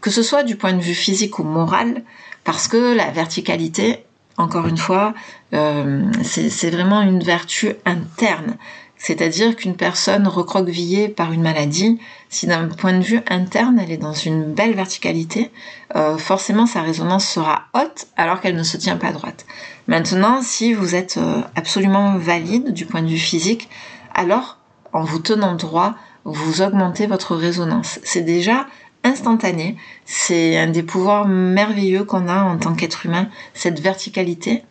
[0.00, 2.02] que ce soit du point de vue physique ou moral,
[2.44, 4.04] parce que la verticalité,
[4.36, 5.14] encore une fois,
[5.54, 8.56] euh, c'est vraiment une vertu interne.
[9.02, 13.96] C'est-à-dire qu'une personne recroquevillée par une maladie, si d'un point de vue interne, elle est
[13.96, 15.50] dans une belle verticalité,
[15.96, 19.44] euh, forcément sa résonance sera haute alors qu'elle ne se tient pas droite.
[19.88, 23.68] Maintenant, si vous êtes euh, absolument valide du point de vue physique,
[24.14, 24.58] alors
[24.92, 25.94] en vous tenant droit,
[26.24, 27.98] vous augmentez votre résonance.
[28.04, 28.66] C'est déjà
[29.04, 29.76] instantané.
[30.04, 34.64] C'est un des pouvoirs merveilleux qu'on a en tant qu'être humain, cette verticalité,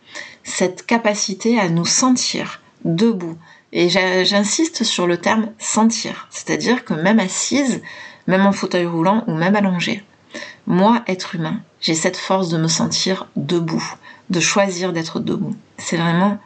[0.44, 3.36] cette capacité à nous sentir debout,
[3.72, 7.80] et j'insiste sur le terme sentir, c'est-à-dire que même assise,
[8.26, 10.04] même en fauteuil roulant ou même allongée,
[10.66, 13.84] moi, être humain, j'ai cette force de me sentir debout,
[14.30, 15.54] de choisir d'être debout.
[15.78, 16.38] C'est vraiment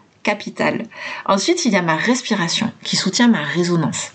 [1.26, 4.12] Ensuite, il y a ma respiration qui soutient ma résonance.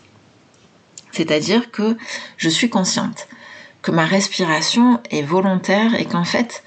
[1.12, 1.97] C'est-à-dire que
[2.38, 3.28] je suis consciente
[3.82, 6.63] que ma respiration est volontaire et qu'en fait,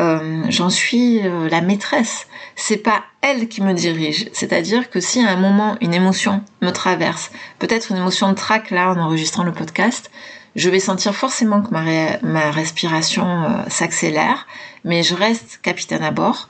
[0.00, 2.26] euh, j'en suis euh, la maîtresse.
[2.56, 4.28] C'est pas elle qui me dirige.
[4.32, 8.70] C'est-à-dire que si à un moment une émotion me traverse, peut-être une émotion de trac
[8.70, 10.10] là en enregistrant le podcast,
[10.56, 11.84] je vais sentir forcément que ma,
[12.22, 14.46] ma respiration euh, s'accélère,
[14.84, 16.48] mais je reste capitaine à bord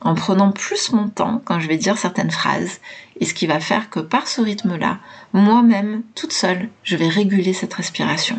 [0.00, 2.80] en prenant plus mon temps quand je vais dire certaines phrases,
[3.20, 4.98] et ce qui va faire que par ce rythme-là,
[5.32, 8.36] moi-même, toute seule, je vais réguler cette respiration.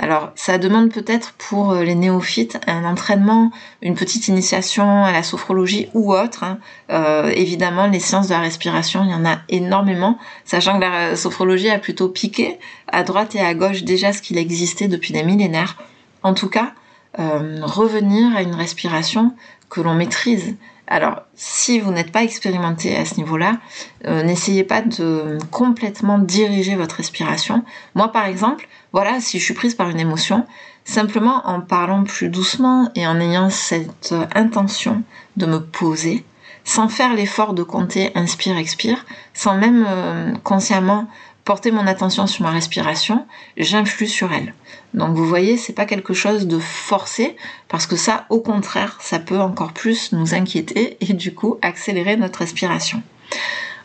[0.00, 3.50] Alors, ça demande peut-être pour euh, les néophytes un entraînement,
[3.82, 6.44] une petite initiation à la sophrologie ou autre.
[6.44, 6.58] Hein.
[6.90, 11.16] Euh, évidemment, les sciences de la respiration, il y en a énormément, sachant que la
[11.16, 15.24] sophrologie a plutôt piqué à droite et à gauche déjà ce qu'il existait depuis des
[15.24, 15.76] millénaires.
[16.22, 16.74] En tout cas,
[17.18, 19.34] euh, revenir à une respiration
[19.68, 20.56] que l'on maîtrise.
[20.90, 23.58] Alors, si vous n'êtes pas expérimenté à ce niveau-là,
[24.06, 27.62] n'essayez pas de complètement diriger votre respiration.
[27.94, 30.46] Moi, par exemple, voilà, si je suis prise par une émotion,
[30.84, 35.02] simplement en parlant plus doucement et en ayant cette intention
[35.36, 36.24] de me poser,
[36.68, 41.08] sans faire l'effort de compter inspire, expire, sans même euh, consciemment
[41.48, 44.52] porter mon attention sur ma respiration, j'influe sur elle.
[44.92, 47.36] Donc vous voyez, c'est pas quelque chose de forcé
[47.68, 52.18] parce que ça, au contraire, ça peut encore plus nous inquiéter et du coup accélérer
[52.18, 53.02] notre respiration.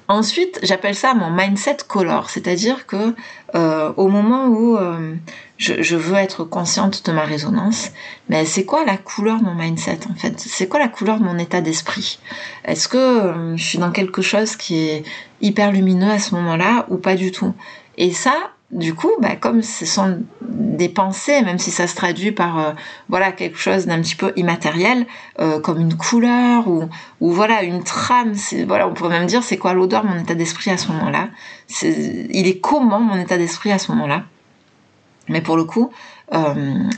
[0.10, 3.16] Ensuite, j'appelle ça mon mindset color, c'est-à-dire que
[3.56, 5.16] euh, au moment où euh,
[5.64, 7.92] je, veux être consciente de ma résonance,
[8.30, 10.34] mais c'est quoi la couleur de mon mindset en fait?
[10.40, 12.20] C'est quoi la couleur de mon état d'esprit?
[12.66, 15.04] Est-ce que euh, je suis dans quelque chose qui est
[15.42, 17.54] hyper lumineux à ce moment-là ou pas du tout?
[17.98, 18.34] Et ça,
[18.72, 22.72] du coup, bah, comme ce sont des pensées, même si ça se traduit par euh,
[23.08, 25.06] voilà quelque chose d'un petit peu immatériel,
[25.40, 26.90] euh, comme une couleur ou,
[27.22, 28.34] voilà une trame,
[28.68, 31.30] voilà on pourrait même dire c'est quoi l'odeur, mon état d'esprit à ce moment-là?
[31.84, 34.24] Il est comment mon état d'esprit à ce moment-là?
[35.30, 35.92] Mais pour le coup,
[36.34, 36.90] euh,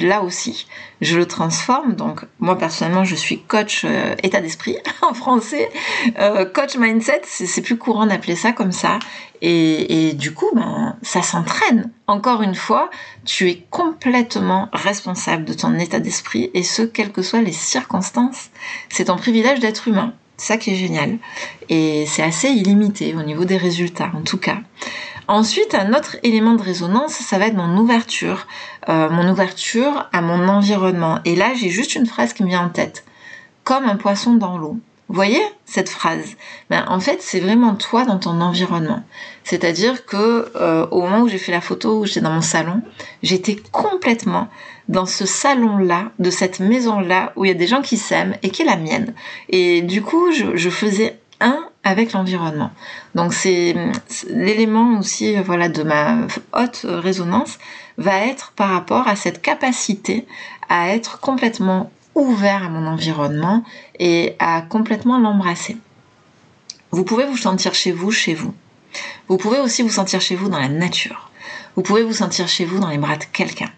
[0.00, 0.66] là aussi,
[1.00, 1.94] je le transforme.
[1.94, 5.70] Donc, moi personnellement, je suis coach euh, état d'esprit en français.
[6.18, 8.98] Euh, coach mindset, c'est plus courant d'appeler ça comme ça.
[9.40, 11.90] Et, et du coup, ben, ça s'entraîne.
[12.06, 12.90] Encore une fois,
[13.24, 18.50] tu es complètement responsable de ton état d'esprit et ce, quelles que soient les circonstances.
[18.88, 20.14] C'est ton privilège d'être humain.
[20.36, 21.18] C'est ça qui est génial.
[21.68, 24.58] Et c'est assez illimité au niveau des résultats, en tout cas.
[25.28, 28.46] Ensuite, un autre élément de résonance, ça va être mon ouverture,
[28.88, 31.18] euh, mon ouverture à mon environnement.
[31.26, 33.04] Et là, j'ai juste une phrase qui me vient en tête,
[33.62, 34.78] comme un poisson dans l'eau.
[35.08, 36.36] Vous voyez cette phrase?
[36.70, 39.02] Ben, En fait, c'est vraiment toi dans ton environnement.
[39.44, 42.80] C'est-à-dire que euh, au moment où j'ai fait la photo, où j'étais dans mon salon,
[43.22, 44.48] j'étais complètement
[44.88, 48.48] dans ce salon-là, de cette maison-là, où il y a des gens qui s'aiment et
[48.48, 49.12] qui est la mienne.
[49.50, 52.70] Et du coup, je, je faisais un avec l'environnement.
[53.14, 53.74] Donc c'est
[54.28, 57.58] l'élément aussi voilà de ma haute résonance
[57.96, 60.26] va être par rapport à cette capacité
[60.68, 63.64] à être complètement ouvert à mon environnement
[63.98, 65.76] et à complètement l'embrasser.
[66.90, 68.54] Vous pouvez vous sentir chez vous, chez vous.
[69.28, 71.30] Vous pouvez aussi vous sentir chez vous dans la nature.
[71.76, 73.70] Vous pouvez vous sentir chez vous dans les bras de quelqu'un.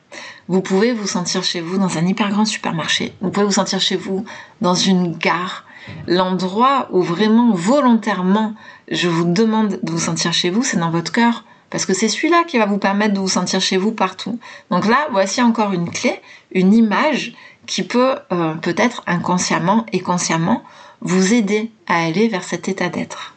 [0.49, 3.13] Vous pouvez vous sentir chez vous dans un hyper grand supermarché.
[3.21, 4.25] Vous pouvez vous sentir chez vous
[4.61, 5.65] dans une gare
[6.07, 8.55] l'endroit où vraiment volontairement
[8.91, 11.45] je vous demande de vous sentir chez vous, c'est dans votre cœur.
[11.71, 14.39] Parce que c'est celui-là qui va vous permettre de vous sentir chez vous partout.
[14.71, 17.35] Donc là, voici encore une clé, une image
[17.67, 20.65] qui peut euh, peut-être inconsciemment et consciemment
[21.01, 23.35] vous aider à aller vers cet état d'être.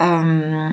[0.00, 0.70] Euh,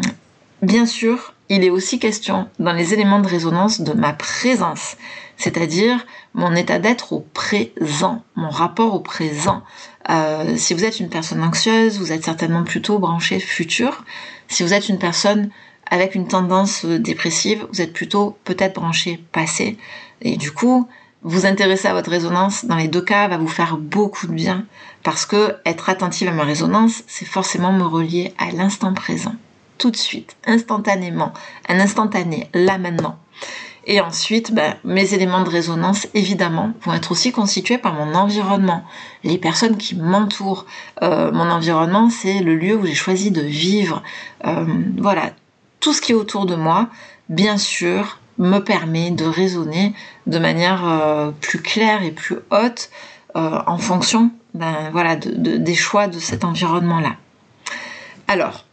[0.63, 4.97] bien sûr, il est aussi question dans les éléments de résonance de ma présence,
[5.37, 9.61] c'est-à-dire mon état d'être au présent, mon rapport au présent.
[10.09, 14.03] Euh, si vous êtes une personne anxieuse, vous êtes certainement plutôt branché futur.
[14.47, 15.49] Si vous êtes une personne
[15.89, 19.77] avec une tendance dépressive, vous êtes plutôt peut-être branché passé.
[20.21, 20.87] Et du coup,
[21.23, 24.65] vous intéresser à votre résonance, dans les deux cas, va vous faire beaucoup de bien
[25.01, 29.35] parce que être attentive à ma résonance, c'est forcément me relier à l'instant présent,
[29.77, 31.33] tout de suite, instantanément,
[31.67, 33.17] un instantané, là maintenant.
[33.87, 38.83] Et ensuite, ben, mes éléments de résonance, évidemment, vont être aussi constitués par mon environnement,
[39.23, 40.65] les personnes qui m'entourent.
[41.03, 44.01] Euh, mon environnement, c'est le lieu où j'ai choisi de vivre.
[44.45, 44.65] Euh,
[44.97, 45.31] voilà,
[45.79, 46.89] tout ce qui est autour de moi,
[47.29, 49.93] bien sûr, me permet de raisonner
[50.27, 52.89] de manière euh, plus claire et plus haute
[53.35, 57.17] euh, en fonction ben, voilà, des choix de cet environnement-là.
[58.27, 58.64] Alors,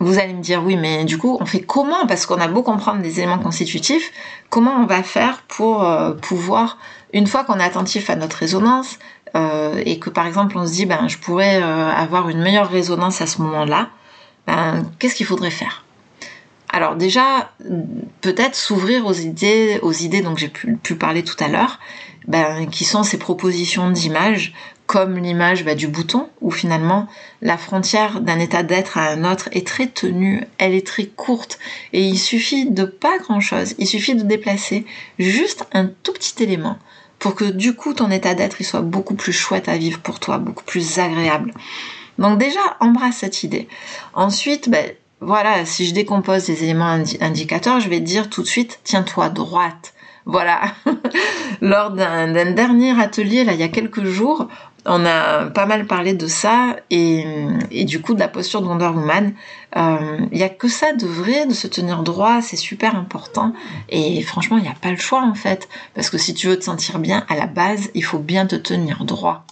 [0.00, 2.06] vous allez me dire oui, mais du coup, on fait comment?
[2.06, 4.12] Parce qu'on a beau comprendre des éléments constitutifs,
[4.50, 6.78] comment on va faire pour euh, pouvoir,
[7.12, 8.98] une fois qu'on est attentif à notre résonance,
[9.84, 13.26] et que par exemple on se dit, ben, je pourrais avoir une meilleure résonance à
[13.26, 13.90] ce moment-là,
[14.48, 15.84] ben, qu'est-ce qu'il faudrait faire?
[16.70, 17.52] Alors déjà,
[18.20, 21.78] peut-être s'ouvrir aux idées, aux idées dont j'ai pu, parler tout à l'heure,
[22.26, 24.52] ben, qui sont ces propositions d'images,
[24.88, 27.08] comme l'image ben, du bouton, où finalement
[27.42, 31.58] la frontière d'un état d'être à un autre est très tenue, elle est très courte,
[31.92, 34.86] et il suffit de pas grand-chose, il suffit de déplacer
[35.18, 36.78] juste un tout petit élément
[37.18, 40.38] pour que du coup ton état d'être soit beaucoup plus chouette à vivre pour toi,
[40.38, 41.52] beaucoup plus agréable.
[42.18, 43.68] Donc déjà, embrasse cette idée.
[44.14, 48.80] Ensuite, ben, voilà, si je décompose les éléments indicateurs, je vais dire tout de suite,
[48.84, 49.92] tiens-toi droite.
[50.28, 50.60] Voilà.
[51.62, 54.46] Lors d'un dernier atelier, là, il y a quelques jours,
[54.84, 57.24] on a pas mal parlé de ça et,
[57.84, 59.32] du coup de la posture de Wonder Woman.
[59.76, 63.54] Euh, il n'y a que ça de vrai, de se tenir droit, c'est super important.
[63.88, 65.66] Et franchement, il n'y a pas le choix en fait.
[65.94, 68.56] Parce que si tu veux te sentir bien, à la base, il faut bien te
[68.56, 69.44] tenir droit.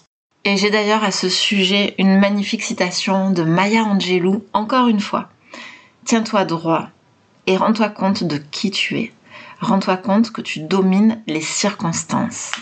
[0.44, 5.30] Et j'ai d'ailleurs à ce sujet une magnifique citation de Maya Angelou, encore une fois.
[6.04, 6.90] Tiens-toi droit
[7.46, 9.12] et rends-toi compte de qui tu es.
[9.60, 12.52] Rends-toi compte que tu domines les circonstances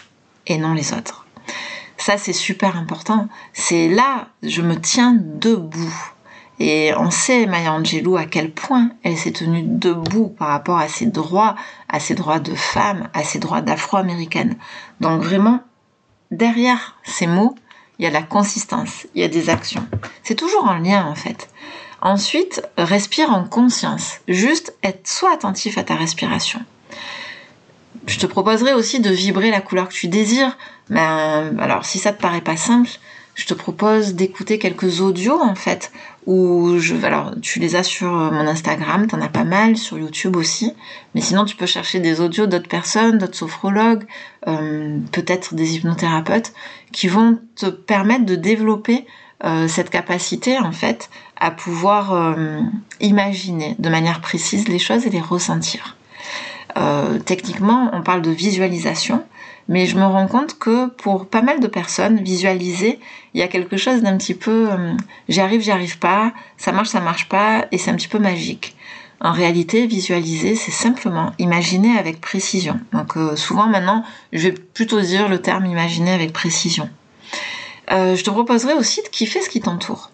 [0.46, 1.26] et non les autres.
[1.96, 3.28] Ça, c'est super important.
[3.52, 6.12] C'est là, je me tiens debout.
[6.61, 10.87] Et on sait, Maya Angelou, à quel point elle s'est tenue debout par rapport à
[10.87, 11.57] ses droits,
[11.88, 14.57] à ses droits de femme, à ses droits d'afro-américaine.
[15.00, 15.61] Donc vraiment,
[16.30, 17.57] derrière ces mots,
[17.98, 19.87] il y a la consistance, il y a des actions.
[20.22, 21.48] C'est toujours en lien, en fait.
[22.00, 24.18] Ensuite, respire en conscience.
[24.28, 26.61] Juste être soit attentif à ta respiration.
[28.07, 30.57] Je te proposerai aussi de vibrer la couleur que tu désires.
[30.90, 32.90] Ben, alors, si ça te paraît pas simple,
[33.35, 35.90] je te propose d'écouter quelques audios en fait
[36.26, 40.37] où je alors tu les as sur mon Instagram, t'en as pas mal sur YouTube
[40.37, 40.72] aussi,
[41.14, 44.04] mais sinon tu peux chercher des audios d'autres personnes, d'autres sophrologues,
[44.46, 46.52] euh, peut-être des hypnothérapeutes
[46.92, 49.04] qui vont te permettre de développer
[49.44, 52.61] euh, cette capacité en fait à pouvoir euh,
[53.00, 55.96] imaginer de manière précise les choses et les ressentir.
[56.76, 59.24] Euh, techniquement, on parle de visualisation,
[59.68, 62.98] mais je me rends compte que pour pas mal de personnes, visualiser,
[63.32, 64.68] il y a quelque chose d'un petit peu
[65.28, 68.18] j'y arrive, j'y arrive pas, ça marche, ça marche pas, et c'est un petit peu
[68.18, 68.76] magique.
[69.20, 72.80] En réalité, visualiser, c'est simplement imaginer avec précision.
[72.92, 76.90] Donc souvent maintenant, je vais plutôt dire le terme imaginer avec précision.
[77.90, 80.10] Euh, je te proposerai aussi de kiffer ce qui t'entoure.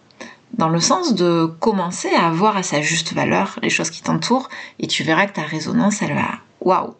[0.54, 4.48] Dans le sens de commencer à voir à sa juste valeur les choses qui t'entourent
[4.78, 6.94] et tu verras que ta résonance, elle va, waouh,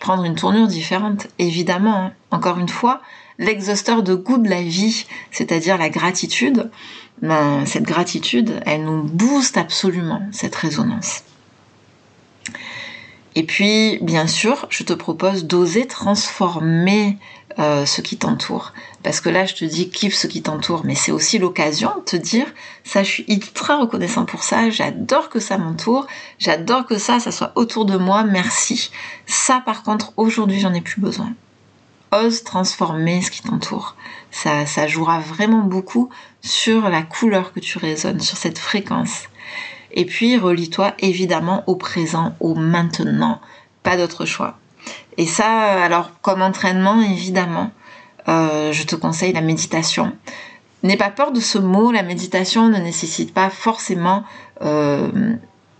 [0.00, 1.26] prendre une tournure différente.
[1.38, 2.12] Évidemment, hein.
[2.30, 3.00] encore une fois,
[3.38, 6.70] l'exhausteur de goût de la vie, c'est-à-dire la gratitude,
[7.22, 11.22] ben, cette gratitude, elle nous booste absolument cette résonance.
[13.38, 17.18] Et puis, bien sûr, je te propose d'oser transformer
[17.60, 18.72] euh, ce qui t'entoure.
[19.04, 22.02] Parce que là, je te dis kiffe ce qui t'entoure, mais c'est aussi l'occasion de
[22.02, 22.46] te dire,
[22.82, 26.08] ça, je suis ultra reconnaissant pour ça, j'adore que ça m'entoure,
[26.40, 28.90] j'adore que ça, ça soit autour de moi, merci.
[29.26, 31.32] Ça, par contre, aujourd'hui, j'en ai plus besoin.
[32.10, 33.94] Ose transformer ce qui t'entoure.
[34.32, 36.08] Ça, ça jouera vraiment beaucoup
[36.40, 39.28] sur la couleur que tu résonnes, sur cette fréquence.
[39.92, 43.40] Et puis, relie-toi évidemment au présent, au maintenant.
[43.82, 44.58] Pas d'autre choix.
[45.16, 47.70] Et ça, alors comme entraînement, évidemment,
[48.28, 50.12] euh, je te conseille la méditation.
[50.82, 54.22] N'aie pas peur de ce mot, la méditation ne nécessite pas forcément
[54.62, 55.08] euh,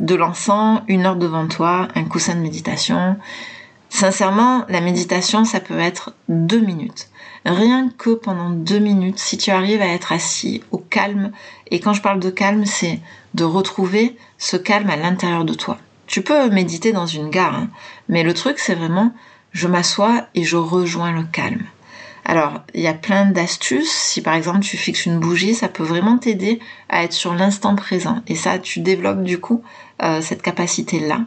[0.01, 3.17] de l'encens, une heure devant toi, un coussin de méditation.
[3.91, 7.08] Sincèrement, la méditation, ça peut être deux minutes.
[7.45, 11.33] Rien que pendant deux minutes, si tu arrives à être assis au calme,
[11.71, 13.01] et quand je parle de calme, c'est
[13.35, 15.79] de retrouver ce calme à l'intérieur de toi.
[16.07, 17.69] Tu peux méditer dans une gare, hein,
[18.09, 19.13] mais le truc c'est vraiment
[19.53, 21.65] je m'assois et je rejoins le calme.
[22.25, 23.91] Alors, il y a plein d'astuces.
[23.91, 27.75] Si par exemple tu fixes une bougie, ça peut vraiment t'aider à être sur l'instant
[27.75, 28.23] présent.
[28.27, 29.63] Et ça, tu développes du coup
[30.03, 31.23] euh, cette capacité-là.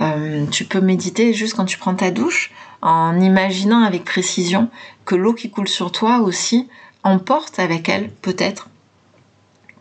[0.00, 2.50] Euh, tu peux méditer juste quand tu prends ta douche,
[2.82, 4.68] en imaginant avec précision
[5.04, 6.68] que l'eau qui coule sur toi aussi
[7.04, 8.68] emporte avec elle peut-être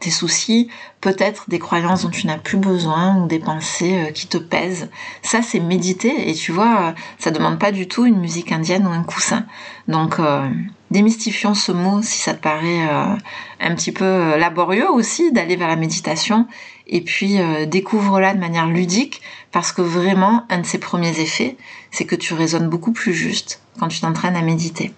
[0.01, 0.67] tes soucis,
[0.99, 4.89] peut-être des croyances dont tu n'as plus besoin ou des pensées euh, qui te pèsent.
[5.21, 8.89] Ça, c'est méditer et tu vois, ça demande pas du tout une musique indienne ou
[8.89, 9.45] un coussin.
[9.87, 10.49] Donc, euh,
[10.89, 13.15] démystifions ce mot si ça te paraît euh,
[13.59, 16.47] un petit peu laborieux aussi d'aller vers la méditation
[16.87, 17.37] et puis
[17.67, 21.55] découvre-la de manière ludique parce que vraiment, un de ses premiers effets,
[21.91, 24.93] c'est que tu résonnes beaucoup plus juste quand tu t'entraînes à méditer.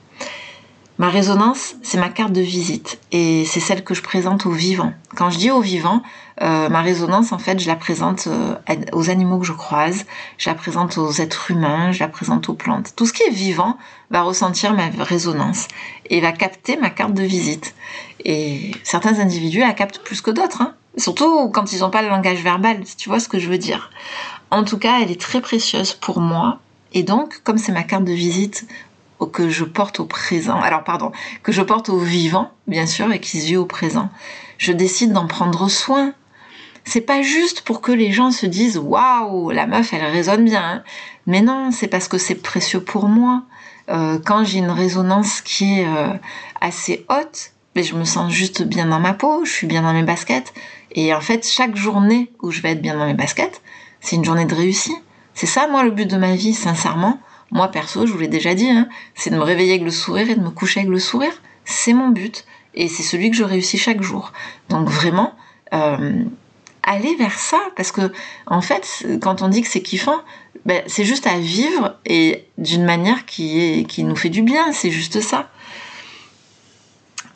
[0.99, 4.93] Ma résonance, c'est ma carte de visite et c'est celle que je présente aux vivants.
[5.15, 6.03] Quand je dis aux vivants,
[6.43, 8.55] euh, ma résonance, en fait, je la présente euh,
[8.91, 10.05] aux animaux que je croise,
[10.37, 12.93] je la présente aux êtres humains, je la présente aux plantes.
[12.95, 13.75] Tout ce qui est vivant
[14.11, 15.67] va ressentir ma résonance
[16.11, 17.73] et va capter ma carte de visite.
[18.23, 20.75] Et certains individus la captent plus que d'autres, hein.
[20.97, 23.57] surtout quand ils n'ont pas le langage verbal, si tu vois ce que je veux
[23.57, 23.89] dire.
[24.51, 26.59] En tout cas, elle est très précieuse pour moi
[26.93, 28.67] et donc, comme c'est ma carte de visite
[29.25, 31.11] que je porte au présent, alors pardon,
[31.43, 34.09] que je porte au vivant, bien sûr, et qui se vit au présent,
[34.57, 36.13] je décide d'en prendre soin.
[36.85, 40.63] C'est pas juste pour que les gens se disent waouh, la meuf elle résonne bien.
[40.63, 40.83] Hein.
[41.27, 43.43] Mais non, c'est parce que c'est précieux pour moi.
[43.89, 46.09] Euh, quand j'ai une résonance qui est euh,
[46.59, 49.93] assez haute, mais je me sens juste bien dans ma peau, je suis bien dans
[49.93, 50.53] mes baskets.
[50.91, 53.61] Et en fait, chaque journée où je vais être bien dans mes baskets,
[54.01, 55.01] c'est une journée de réussite.
[55.33, 57.19] C'est ça, moi, le but de ma vie, sincèrement.
[57.51, 60.29] Moi, perso, je vous l'ai déjà dit, hein, c'est de me réveiller avec le sourire
[60.29, 61.33] et de me coucher avec le sourire.
[61.65, 62.45] C'est mon but.
[62.75, 64.33] Et c'est celui que je réussis chaque jour.
[64.69, 65.35] Donc vraiment,
[65.73, 66.23] euh,
[66.83, 68.11] aller vers ça, parce que
[68.47, 70.21] en fait, quand on dit que c'est kiffant,
[70.65, 75.21] ben, c'est juste à vivre et d'une manière qui, nous fait du bien, c'est juste
[75.21, 75.49] ça.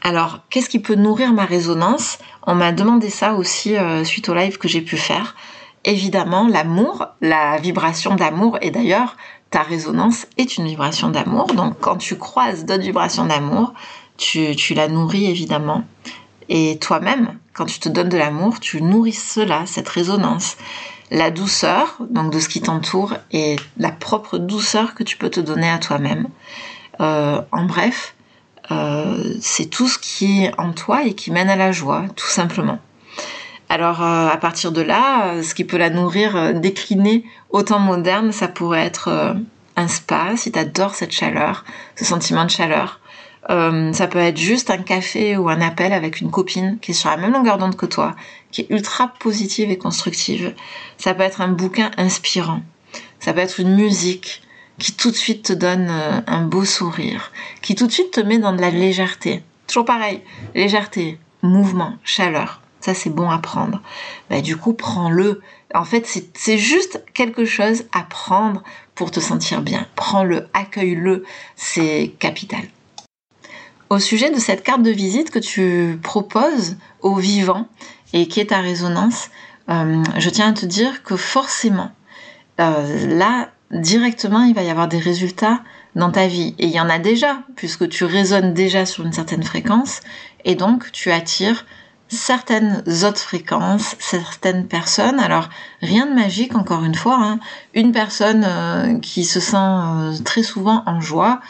[0.02, 2.20] Alors, qu'est-ce qui peut nourrir ma résonance?
[2.44, 5.36] On m'a demandé ça aussi euh, suite au live que j'ai pu faire.
[5.88, 9.15] Évidemment, l'amour, la vibration d'amour, et d'ailleurs,
[9.52, 11.47] ta résonance est une vibration d'amour.
[11.47, 13.73] Donc quand tu croises d'autres vibrations d'amour,
[14.17, 15.86] tu, la nourris évidemment.
[16.50, 20.58] Et toi-même, quand tu te donnes de l'amour, tu nourris cela, cette résonance.
[21.10, 25.39] La douceur, donc de ce qui t'entoure, et la propre douceur que tu peux te
[25.39, 26.28] donner à toi-même.
[27.00, 28.13] Euh, en bref,
[28.71, 32.28] euh, c'est tout ce qui est en toi et qui mène à la joie, tout
[32.28, 32.80] simplement.
[33.69, 37.63] Alors euh, à partir de là, euh, ce qui peut la nourrir euh, décliné au
[37.63, 39.36] temps moderne, ça pourrait être
[39.75, 42.99] un spa, si tu adores cette chaleur, ce sentiment de chaleur.
[43.47, 47.10] ça peut être juste un café ou un appel avec une copine qui est sur
[47.10, 48.15] la même longueur d'onde que toi,
[48.51, 50.53] qui est ultra positive et constructive.
[50.97, 52.62] Ça peut être un bouquin inspirant.
[53.19, 54.41] Ça peut être une musique
[54.80, 55.89] qui tout de suite te donne
[56.27, 59.43] un beau sourire, qui tout de suite te met dans de la légèreté.
[59.67, 60.21] Toujours pareil,
[60.53, 62.62] légèreté, mouvement, chaleur
[62.93, 63.82] c'est bon à prendre.
[64.30, 65.41] Bah, du coup, prends-le.
[65.73, 68.63] En fait, c'est juste quelque chose à prendre
[68.95, 69.86] pour te sentir bien.
[69.95, 71.23] Prends-le, accueille-le,
[71.56, 72.62] c'est capital.
[73.89, 77.67] Au sujet de cette carte de visite que tu proposes aux vivants
[78.13, 79.30] et qui est ta résonance,
[79.69, 81.91] euh, je tiens à te dire que forcément,
[82.60, 85.62] euh, là, directement, il va y avoir des résultats
[85.95, 86.56] dans ta vie.
[86.60, 90.02] Et il y en a déjà, puisque tu résonnes déjà sur une certaine fréquence,
[90.45, 91.65] et donc tu attires
[92.10, 95.20] certaines autres fréquences, certaines personnes.
[95.20, 95.50] Alors
[95.82, 97.17] rien de magique encore une fois.
[97.20, 97.39] Hein.
[97.74, 101.41] Une personne euh, qui se sent euh, très souvent en joie,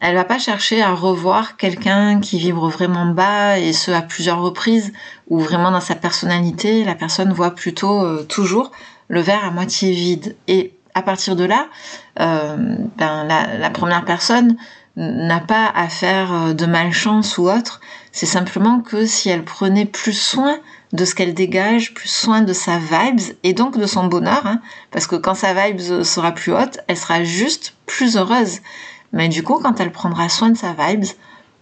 [0.00, 4.40] elle va pas chercher à revoir quelqu'un qui vibre vraiment bas et ce à plusieurs
[4.40, 4.92] reprises
[5.28, 6.84] ou vraiment dans sa personnalité.
[6.84, 8.70] La personne voit plutôt euh, toujours
[9.08, 10.36] le verre à moitié vide.
[10.46, 11.68] Et à partir de là,
[12.16, 14.56] ben, la, la première personne
[14.96, 17.80] n'a pas à faire de malchance ou autre,
[18.12, 20.58] c'est simplement que si elle prenait plus soin
[20.92, 24.60] de ce qu'elle dégage, plus soin de sa vibes et donc de son bonheur, hein,
[24.90, 28.60] parce que quand sa vibes sera plus haute, elle sera juste plus heureuse.
[29.12, 31.04] Mais du coup, quand elle prendra soin de sa vibes,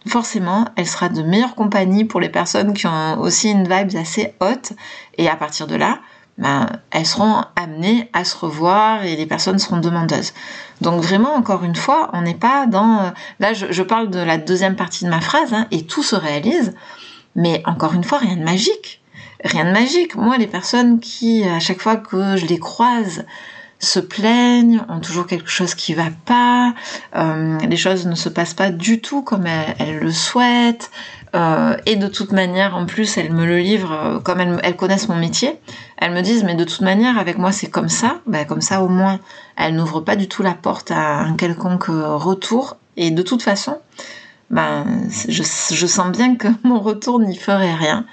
[0.08, 4.34] forcément, elle sera de meilleure compagnie pour les personnes qui ont aussi une vibes assez
[4.40, 4.72] haute.
[5.18, 6.00] Et à partir de là,
[6.38, 10.32] ben, elles seront amenées à se revoir et les personnes seront demandeuses.
[10.80, 12.98] Donc vraiment, encore une fois, on n'est pas dans...
[12.98, 16.16] Euh, là, je, parle de la deuxième partie de ma phrase, hein, et tout se
[16.16, 16.74] réalise,
[17.34, 19.00] mais encore une fois, rien de magique.
[19.44, 20.14] Rien de magique.
[20.14, 23.24] Moi, les personnes qui, à chaque fois que je les croise,
[23.78, 26.74] se plaignent, ont toujours quelque chose qui va pas,
[27.14, 30.90] euh, les choses ne se passent pas du tout comme elles le souhaitent,
[31.36, 35.08] euh, et de toute manière, en plus, elles me le livrent euh, comme elles, connaissent
[35.08, 35.58] mon métier.
[35.98, 38.20] Elles me disent, mais de toute manière, avec moi, c'est comme ça.
[38.26, 39.20] Ben, comme ça, au moins,
[39.56, 42.78] elles n'ouvrent pas du tout la porte à un quelconque euh, retour.
[42.96, 43.78] Et de toute façon,
[44.48, 44.86] ben,
[45.28, 48.06] je, sens bien que mon retour n'y ferait rien.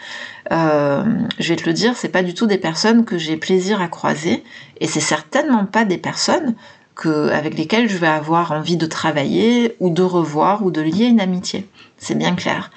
[0.51, 3.87] je vais te le dire, c'est pas du tout des personnes que j'ai plaisir à
[3.87, 4.43] croiser,
[4.81, 6.55] et c'est certainement pas des personnes
[6.95, 11.05] que, avec lesquels je vais avoir envie de travailler ou de revoir ou de lier
[11.05, 11.67] une amitié.
[11.97, 12.69] C'est bien clair.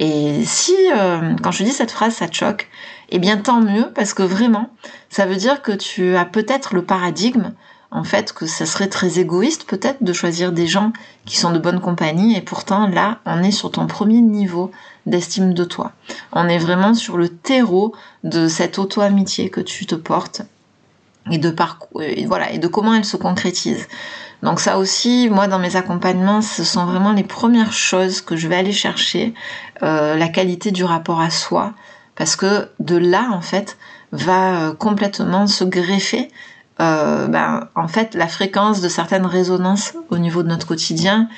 [0.00, 2.68] Et si, euh, quand je dis cette phrase, ça te choque,
[3.10, 4.70] eh bien tant mieux, parce que vraiment,
[5.10, 7.52] ça veut dire que tu as peut-être le paradigme,
[7.90, 10.94] en fait, que ça serait très égoïste peut-être de choisir des gens
[11.26, 14.70] qui sont de bonne compagnie, et pourtant là, on est sur ton premier niveau
[15.04, 15.92] d'estime de toi.
[16.32, 17.94] On est vraiment sur le terreau
[18.24, 20.42] de cette auto-amitié que tu te portes
[21.30, 23.86] et de parcours, voilà, et de comment elle se concrétise.
[24.42, 28.48] Donc ça aussi, moi dans mes accompagnements, ce sont vraiment les premières choses que je
[28.48, 29.34] vais aller chercher,
[29.82, 31.74] euh, la qualité du rapport à soi,
[32.16, 33.76] parce que de là en fait
[34.12, 36.28] va euh, complètement se greffer
[36.80, 41.28] euh, ben, en fait la fréquence de certaines résonances au niveau de notre quotidien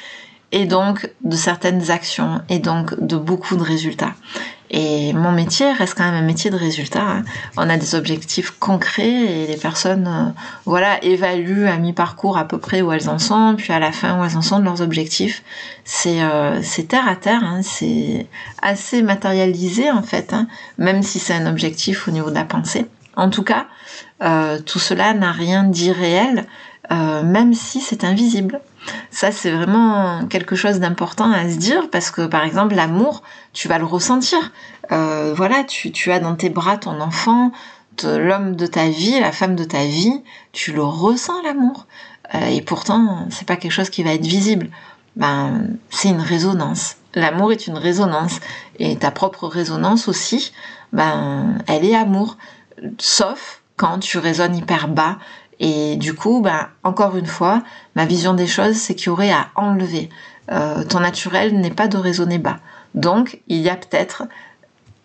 [0.53, 4.15] et donc de certaines actions et donc de beaucoup de résultats.
[4.75, 7.03] Et mon métier reste quand même un métier de résultats.
[7.03, 7.25] Hein.
[7.59, 12.57] On a des objectifs concrets et les personnes, euh, voilà, évaluent à mi-parcours à peu
[12.57, 14.81] près où elles en sont, puis à la fin où elles en sont de leurs
[14.81, 15.43] objectifs.
[15.85, 16.59] C'est euh,
[16.89, 17.61] terre à terre, hein.
[17.63, 18.27] c'est
[18.63, 20.49] assez matérialisé en fait, hein,
[20.79, 22.87] même si c'est un objectif au niveau de la pensée.
[23.15, 23.67] En tout cas,
[24.23, 26.47] euh, tout cela n'a rien d'irréel,
[26.91, 28.61] même si c'est invisible.
[29.11, 33.23] Ça, c'est vraiment quelque chose d'important à se dire parce que, par exemple, l'amour,
[33.53, 34.53] tu vas le ressentir.
[34.91, 37.53] Euh, voilà, tu, as dans tes bras ton enfant,
[38.03, 40.23] l'homme de ta vie, la femme de ta vie,
[40.53, 41.87] tu le ressens l'amour.
[42.35, 44.69] Euh, et pourtant, c'est pas quelque chose qui va être visible.
[45.17, 46.97] Ben, c'est une résonance.
[47.15, 48.41] L'amour est une résonance
[48.79, 50.53] et ta propre résonance aussi,
[50.93, 52.39] ben, elle est amour.
[52.99, 55.19] Sauf quand tu résonnes hyper bas
[55.63, 57.63] et du coup, ben, encore une fois,
[57.95, 60.11] ma vision des choses, c'est qu'il y aurait à enlever.
[60.51, 62.59] Euh, ton naturel n'est pas de raisonner bas.
[62.97, 64.25] Donc, il y a peut-être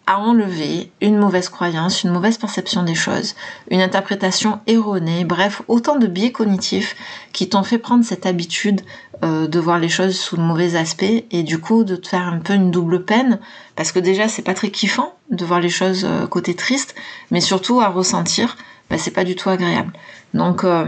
[0.08, 3.36] à enlever une mauvaise croyance, une mauvaise perception des choses,
[3.70, 6.96] une interprétation erronée, bref, autant de biais cognitifs
[7.34, 8.82] qui t'ont fait prendre cette habitude
[9.24, 12.26] euh, de voir les choses sous le mauvais aspect et du coup de te faire
[12.28, 13.40] un peu une double peine
[13.76, 16.96] parce que déjà c'est pas très kiffant de voir les choses euh, côté triste,
[17.30, 18.56] mais surtout à ressentir,
[18.90, 19.92] bah, c'est pas du tout agréable.
[20.34, 20.86] Donc euh,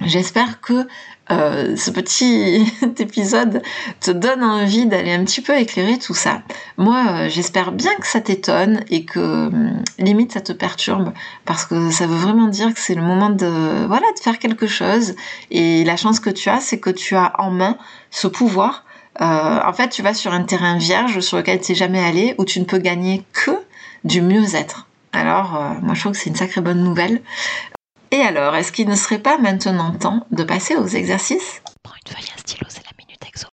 [0.00, 0.86] J'espère que
[1.30, 3.62] euh, ce petit épisode
[4.00, 6.42] te donne envie d'aller un petit peu éclairer tout ça.
[6.76, 9.50] Moi, euh, j'espère bien que ça t'étonne et que
[9.98, 11.12] limite ça te perturbe
[11.44, 14.68] parce que ça veut vraiment dire que c'est le moment de voilà de faire quelque
[14.68, 15.16] chose.
[15.50, 17.76] Et la chance que tu as, c'est que tu as en main
[18.10, 18.84] ce pouvoir.
[19.18, 22.44] en fait, tu vas sur un terrain vierge sur lequel tu n'es jamais allé où
[22.44, 23.50] tu ne peux gagner que
[24.04, 24.86] du mieux-être.
[25.12, 27.20] Alors, moi, je trouve que c'est une sacrée bonne nouvelle.
[28.10, 31.60] Et alors, est-ce qu'il ne serait pas maintenant temps de passer aux exercices?
[31.82, 33.48] Prends une feuille, un stylo, c'est la minute exo.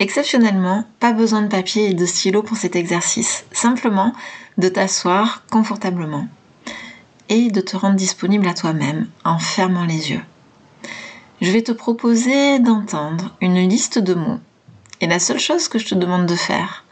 [0.00, 3.44] Exceptionnellement, pas besoin de papier et de stylo pour cet exercice.
[3.52, 4.12] Simplement
[4.58, 6.26] de t'asseoir confortablement
[7.28, 10.22] et de te rendre disponible à toi-même en fermant les yeux.
[11.40, 14.40] Je vais te proposer d'entendre une liste de mots.
[15.00, 16.84] Et la seule chose que je te demande de faire,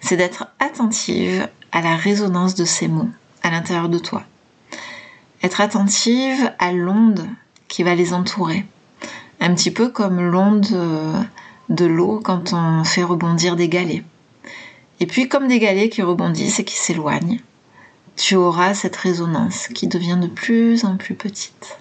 [0.00, 3.08] c'est d'être attentive à la résonance de ces mots
[3.42, 4.24] à l'intérieur de toi
[5.42, 7.28] être attentive à l'onde
[7.68, 8.64] qui va les entourer.
[9.40, 11.22] Un petit peu comme l'onde euh,
[11.68, 14.04] de l'eau quand on fait rebondir des galets.
[15.00, 17.40] Et puis comme des galets qui rebondissent et qui s'éloignent,
[18.16, 21.78] tu auras cette résonance qui devient de plus en plus petite.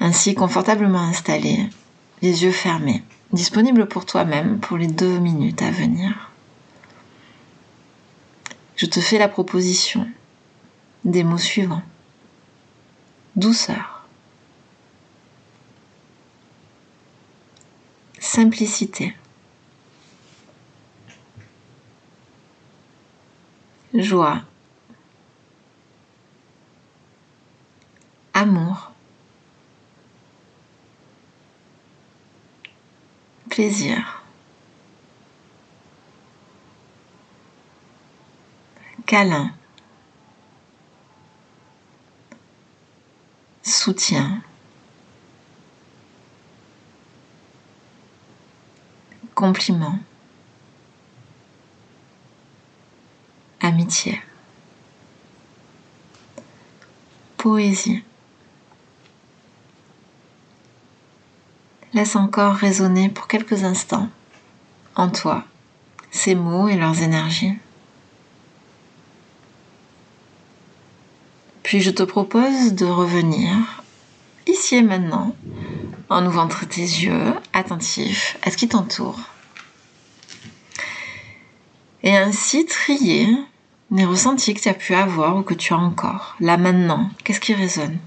[0.00, 1.68] Ainsi confortablement installé,
[2.22, 3.02] les yeux fermés,
[3.32, 6.30] disponible pour toi-même pour les deux minutes à venir.
[8.76, 10.06] Je te fais la proposition
[11.06, 11.82] des mots suivants.
[13.36, 14.04] Douceur.
[18.18, 19.14] Simplicité.
[23.94, 24.42] Joie.
[28.34, 28.90] Amour.
[33.48, 34.22] Plaisir.
[39.06, 39.54] Câlin.
[43.66, 44.42] Soutien,
[49.34, 49.98] compliment,
[53.60, 54.22] amitié,
[57.36, 58.04] poésie.
[61.92, 64.08] Laisse encore résonner pour quelques instants
[64.94, 65.44] en toi
[66.12, 67.54] ces mots et leurs énergies.
[71.66, 73.82] Puis je te propose de revenir
[74.46, 75.34] ici et maintenant
[76.08, 79.18] en ouvrant tes yeux attentifs à ce qui t'entoure.
[82.04, 83.26] Et ainsi trier
[83.90, 86.36] les ressentis que tu as pu avoir ou que tu as encore.
[86.38, 87.98] Là maintenant, qu'est-ce qui résonne?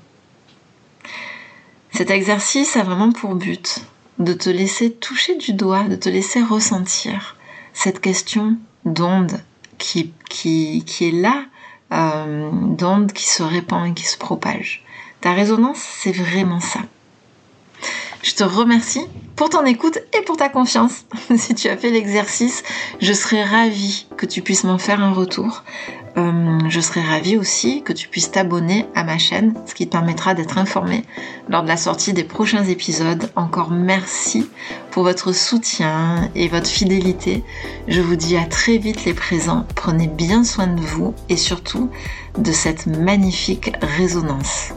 [1.91, 3.81] Cet exercice a vraiment pour but
[4.19, 7.35] de te laisser toucher du doigt, de te laisser ressentir
[7.73, 9.41] cette question d'onde
[9.77, 11.43] qui, qui, qui est là,
[11.91, 14.83] euh, d'onde qui se répand et qui se propage.
[15.21, 16.79] Ta résonance, c'est vraiment ça.
[18.21, 21.05] Je te remercie pour ton écoute et pour ta confiance.
[21.37, 22.63] si tu as fait l'exercice,
[23.01, 25.63] je serais ravie que tu puisses m'en faire un retour.
[26.19, 29.91] Euh, je serais ravie aussi que tu puisses t'abonner à ma chaîne, ce qui te
[29.91, 31.03] permettra d'être informé
[31.47, 33.31] lors de la sortie des prochains épisodes.
[33.35, 34.49] Encore merci
[34.91, 37.43] pour votre soutien et votre fidélité.
[37.87, 39.65] Je vous dis à très vite les présents.
[39.75, 41.89] Prenez bien soin de vous et surtout
[42.37, 44.73] de cette magnifique résonance.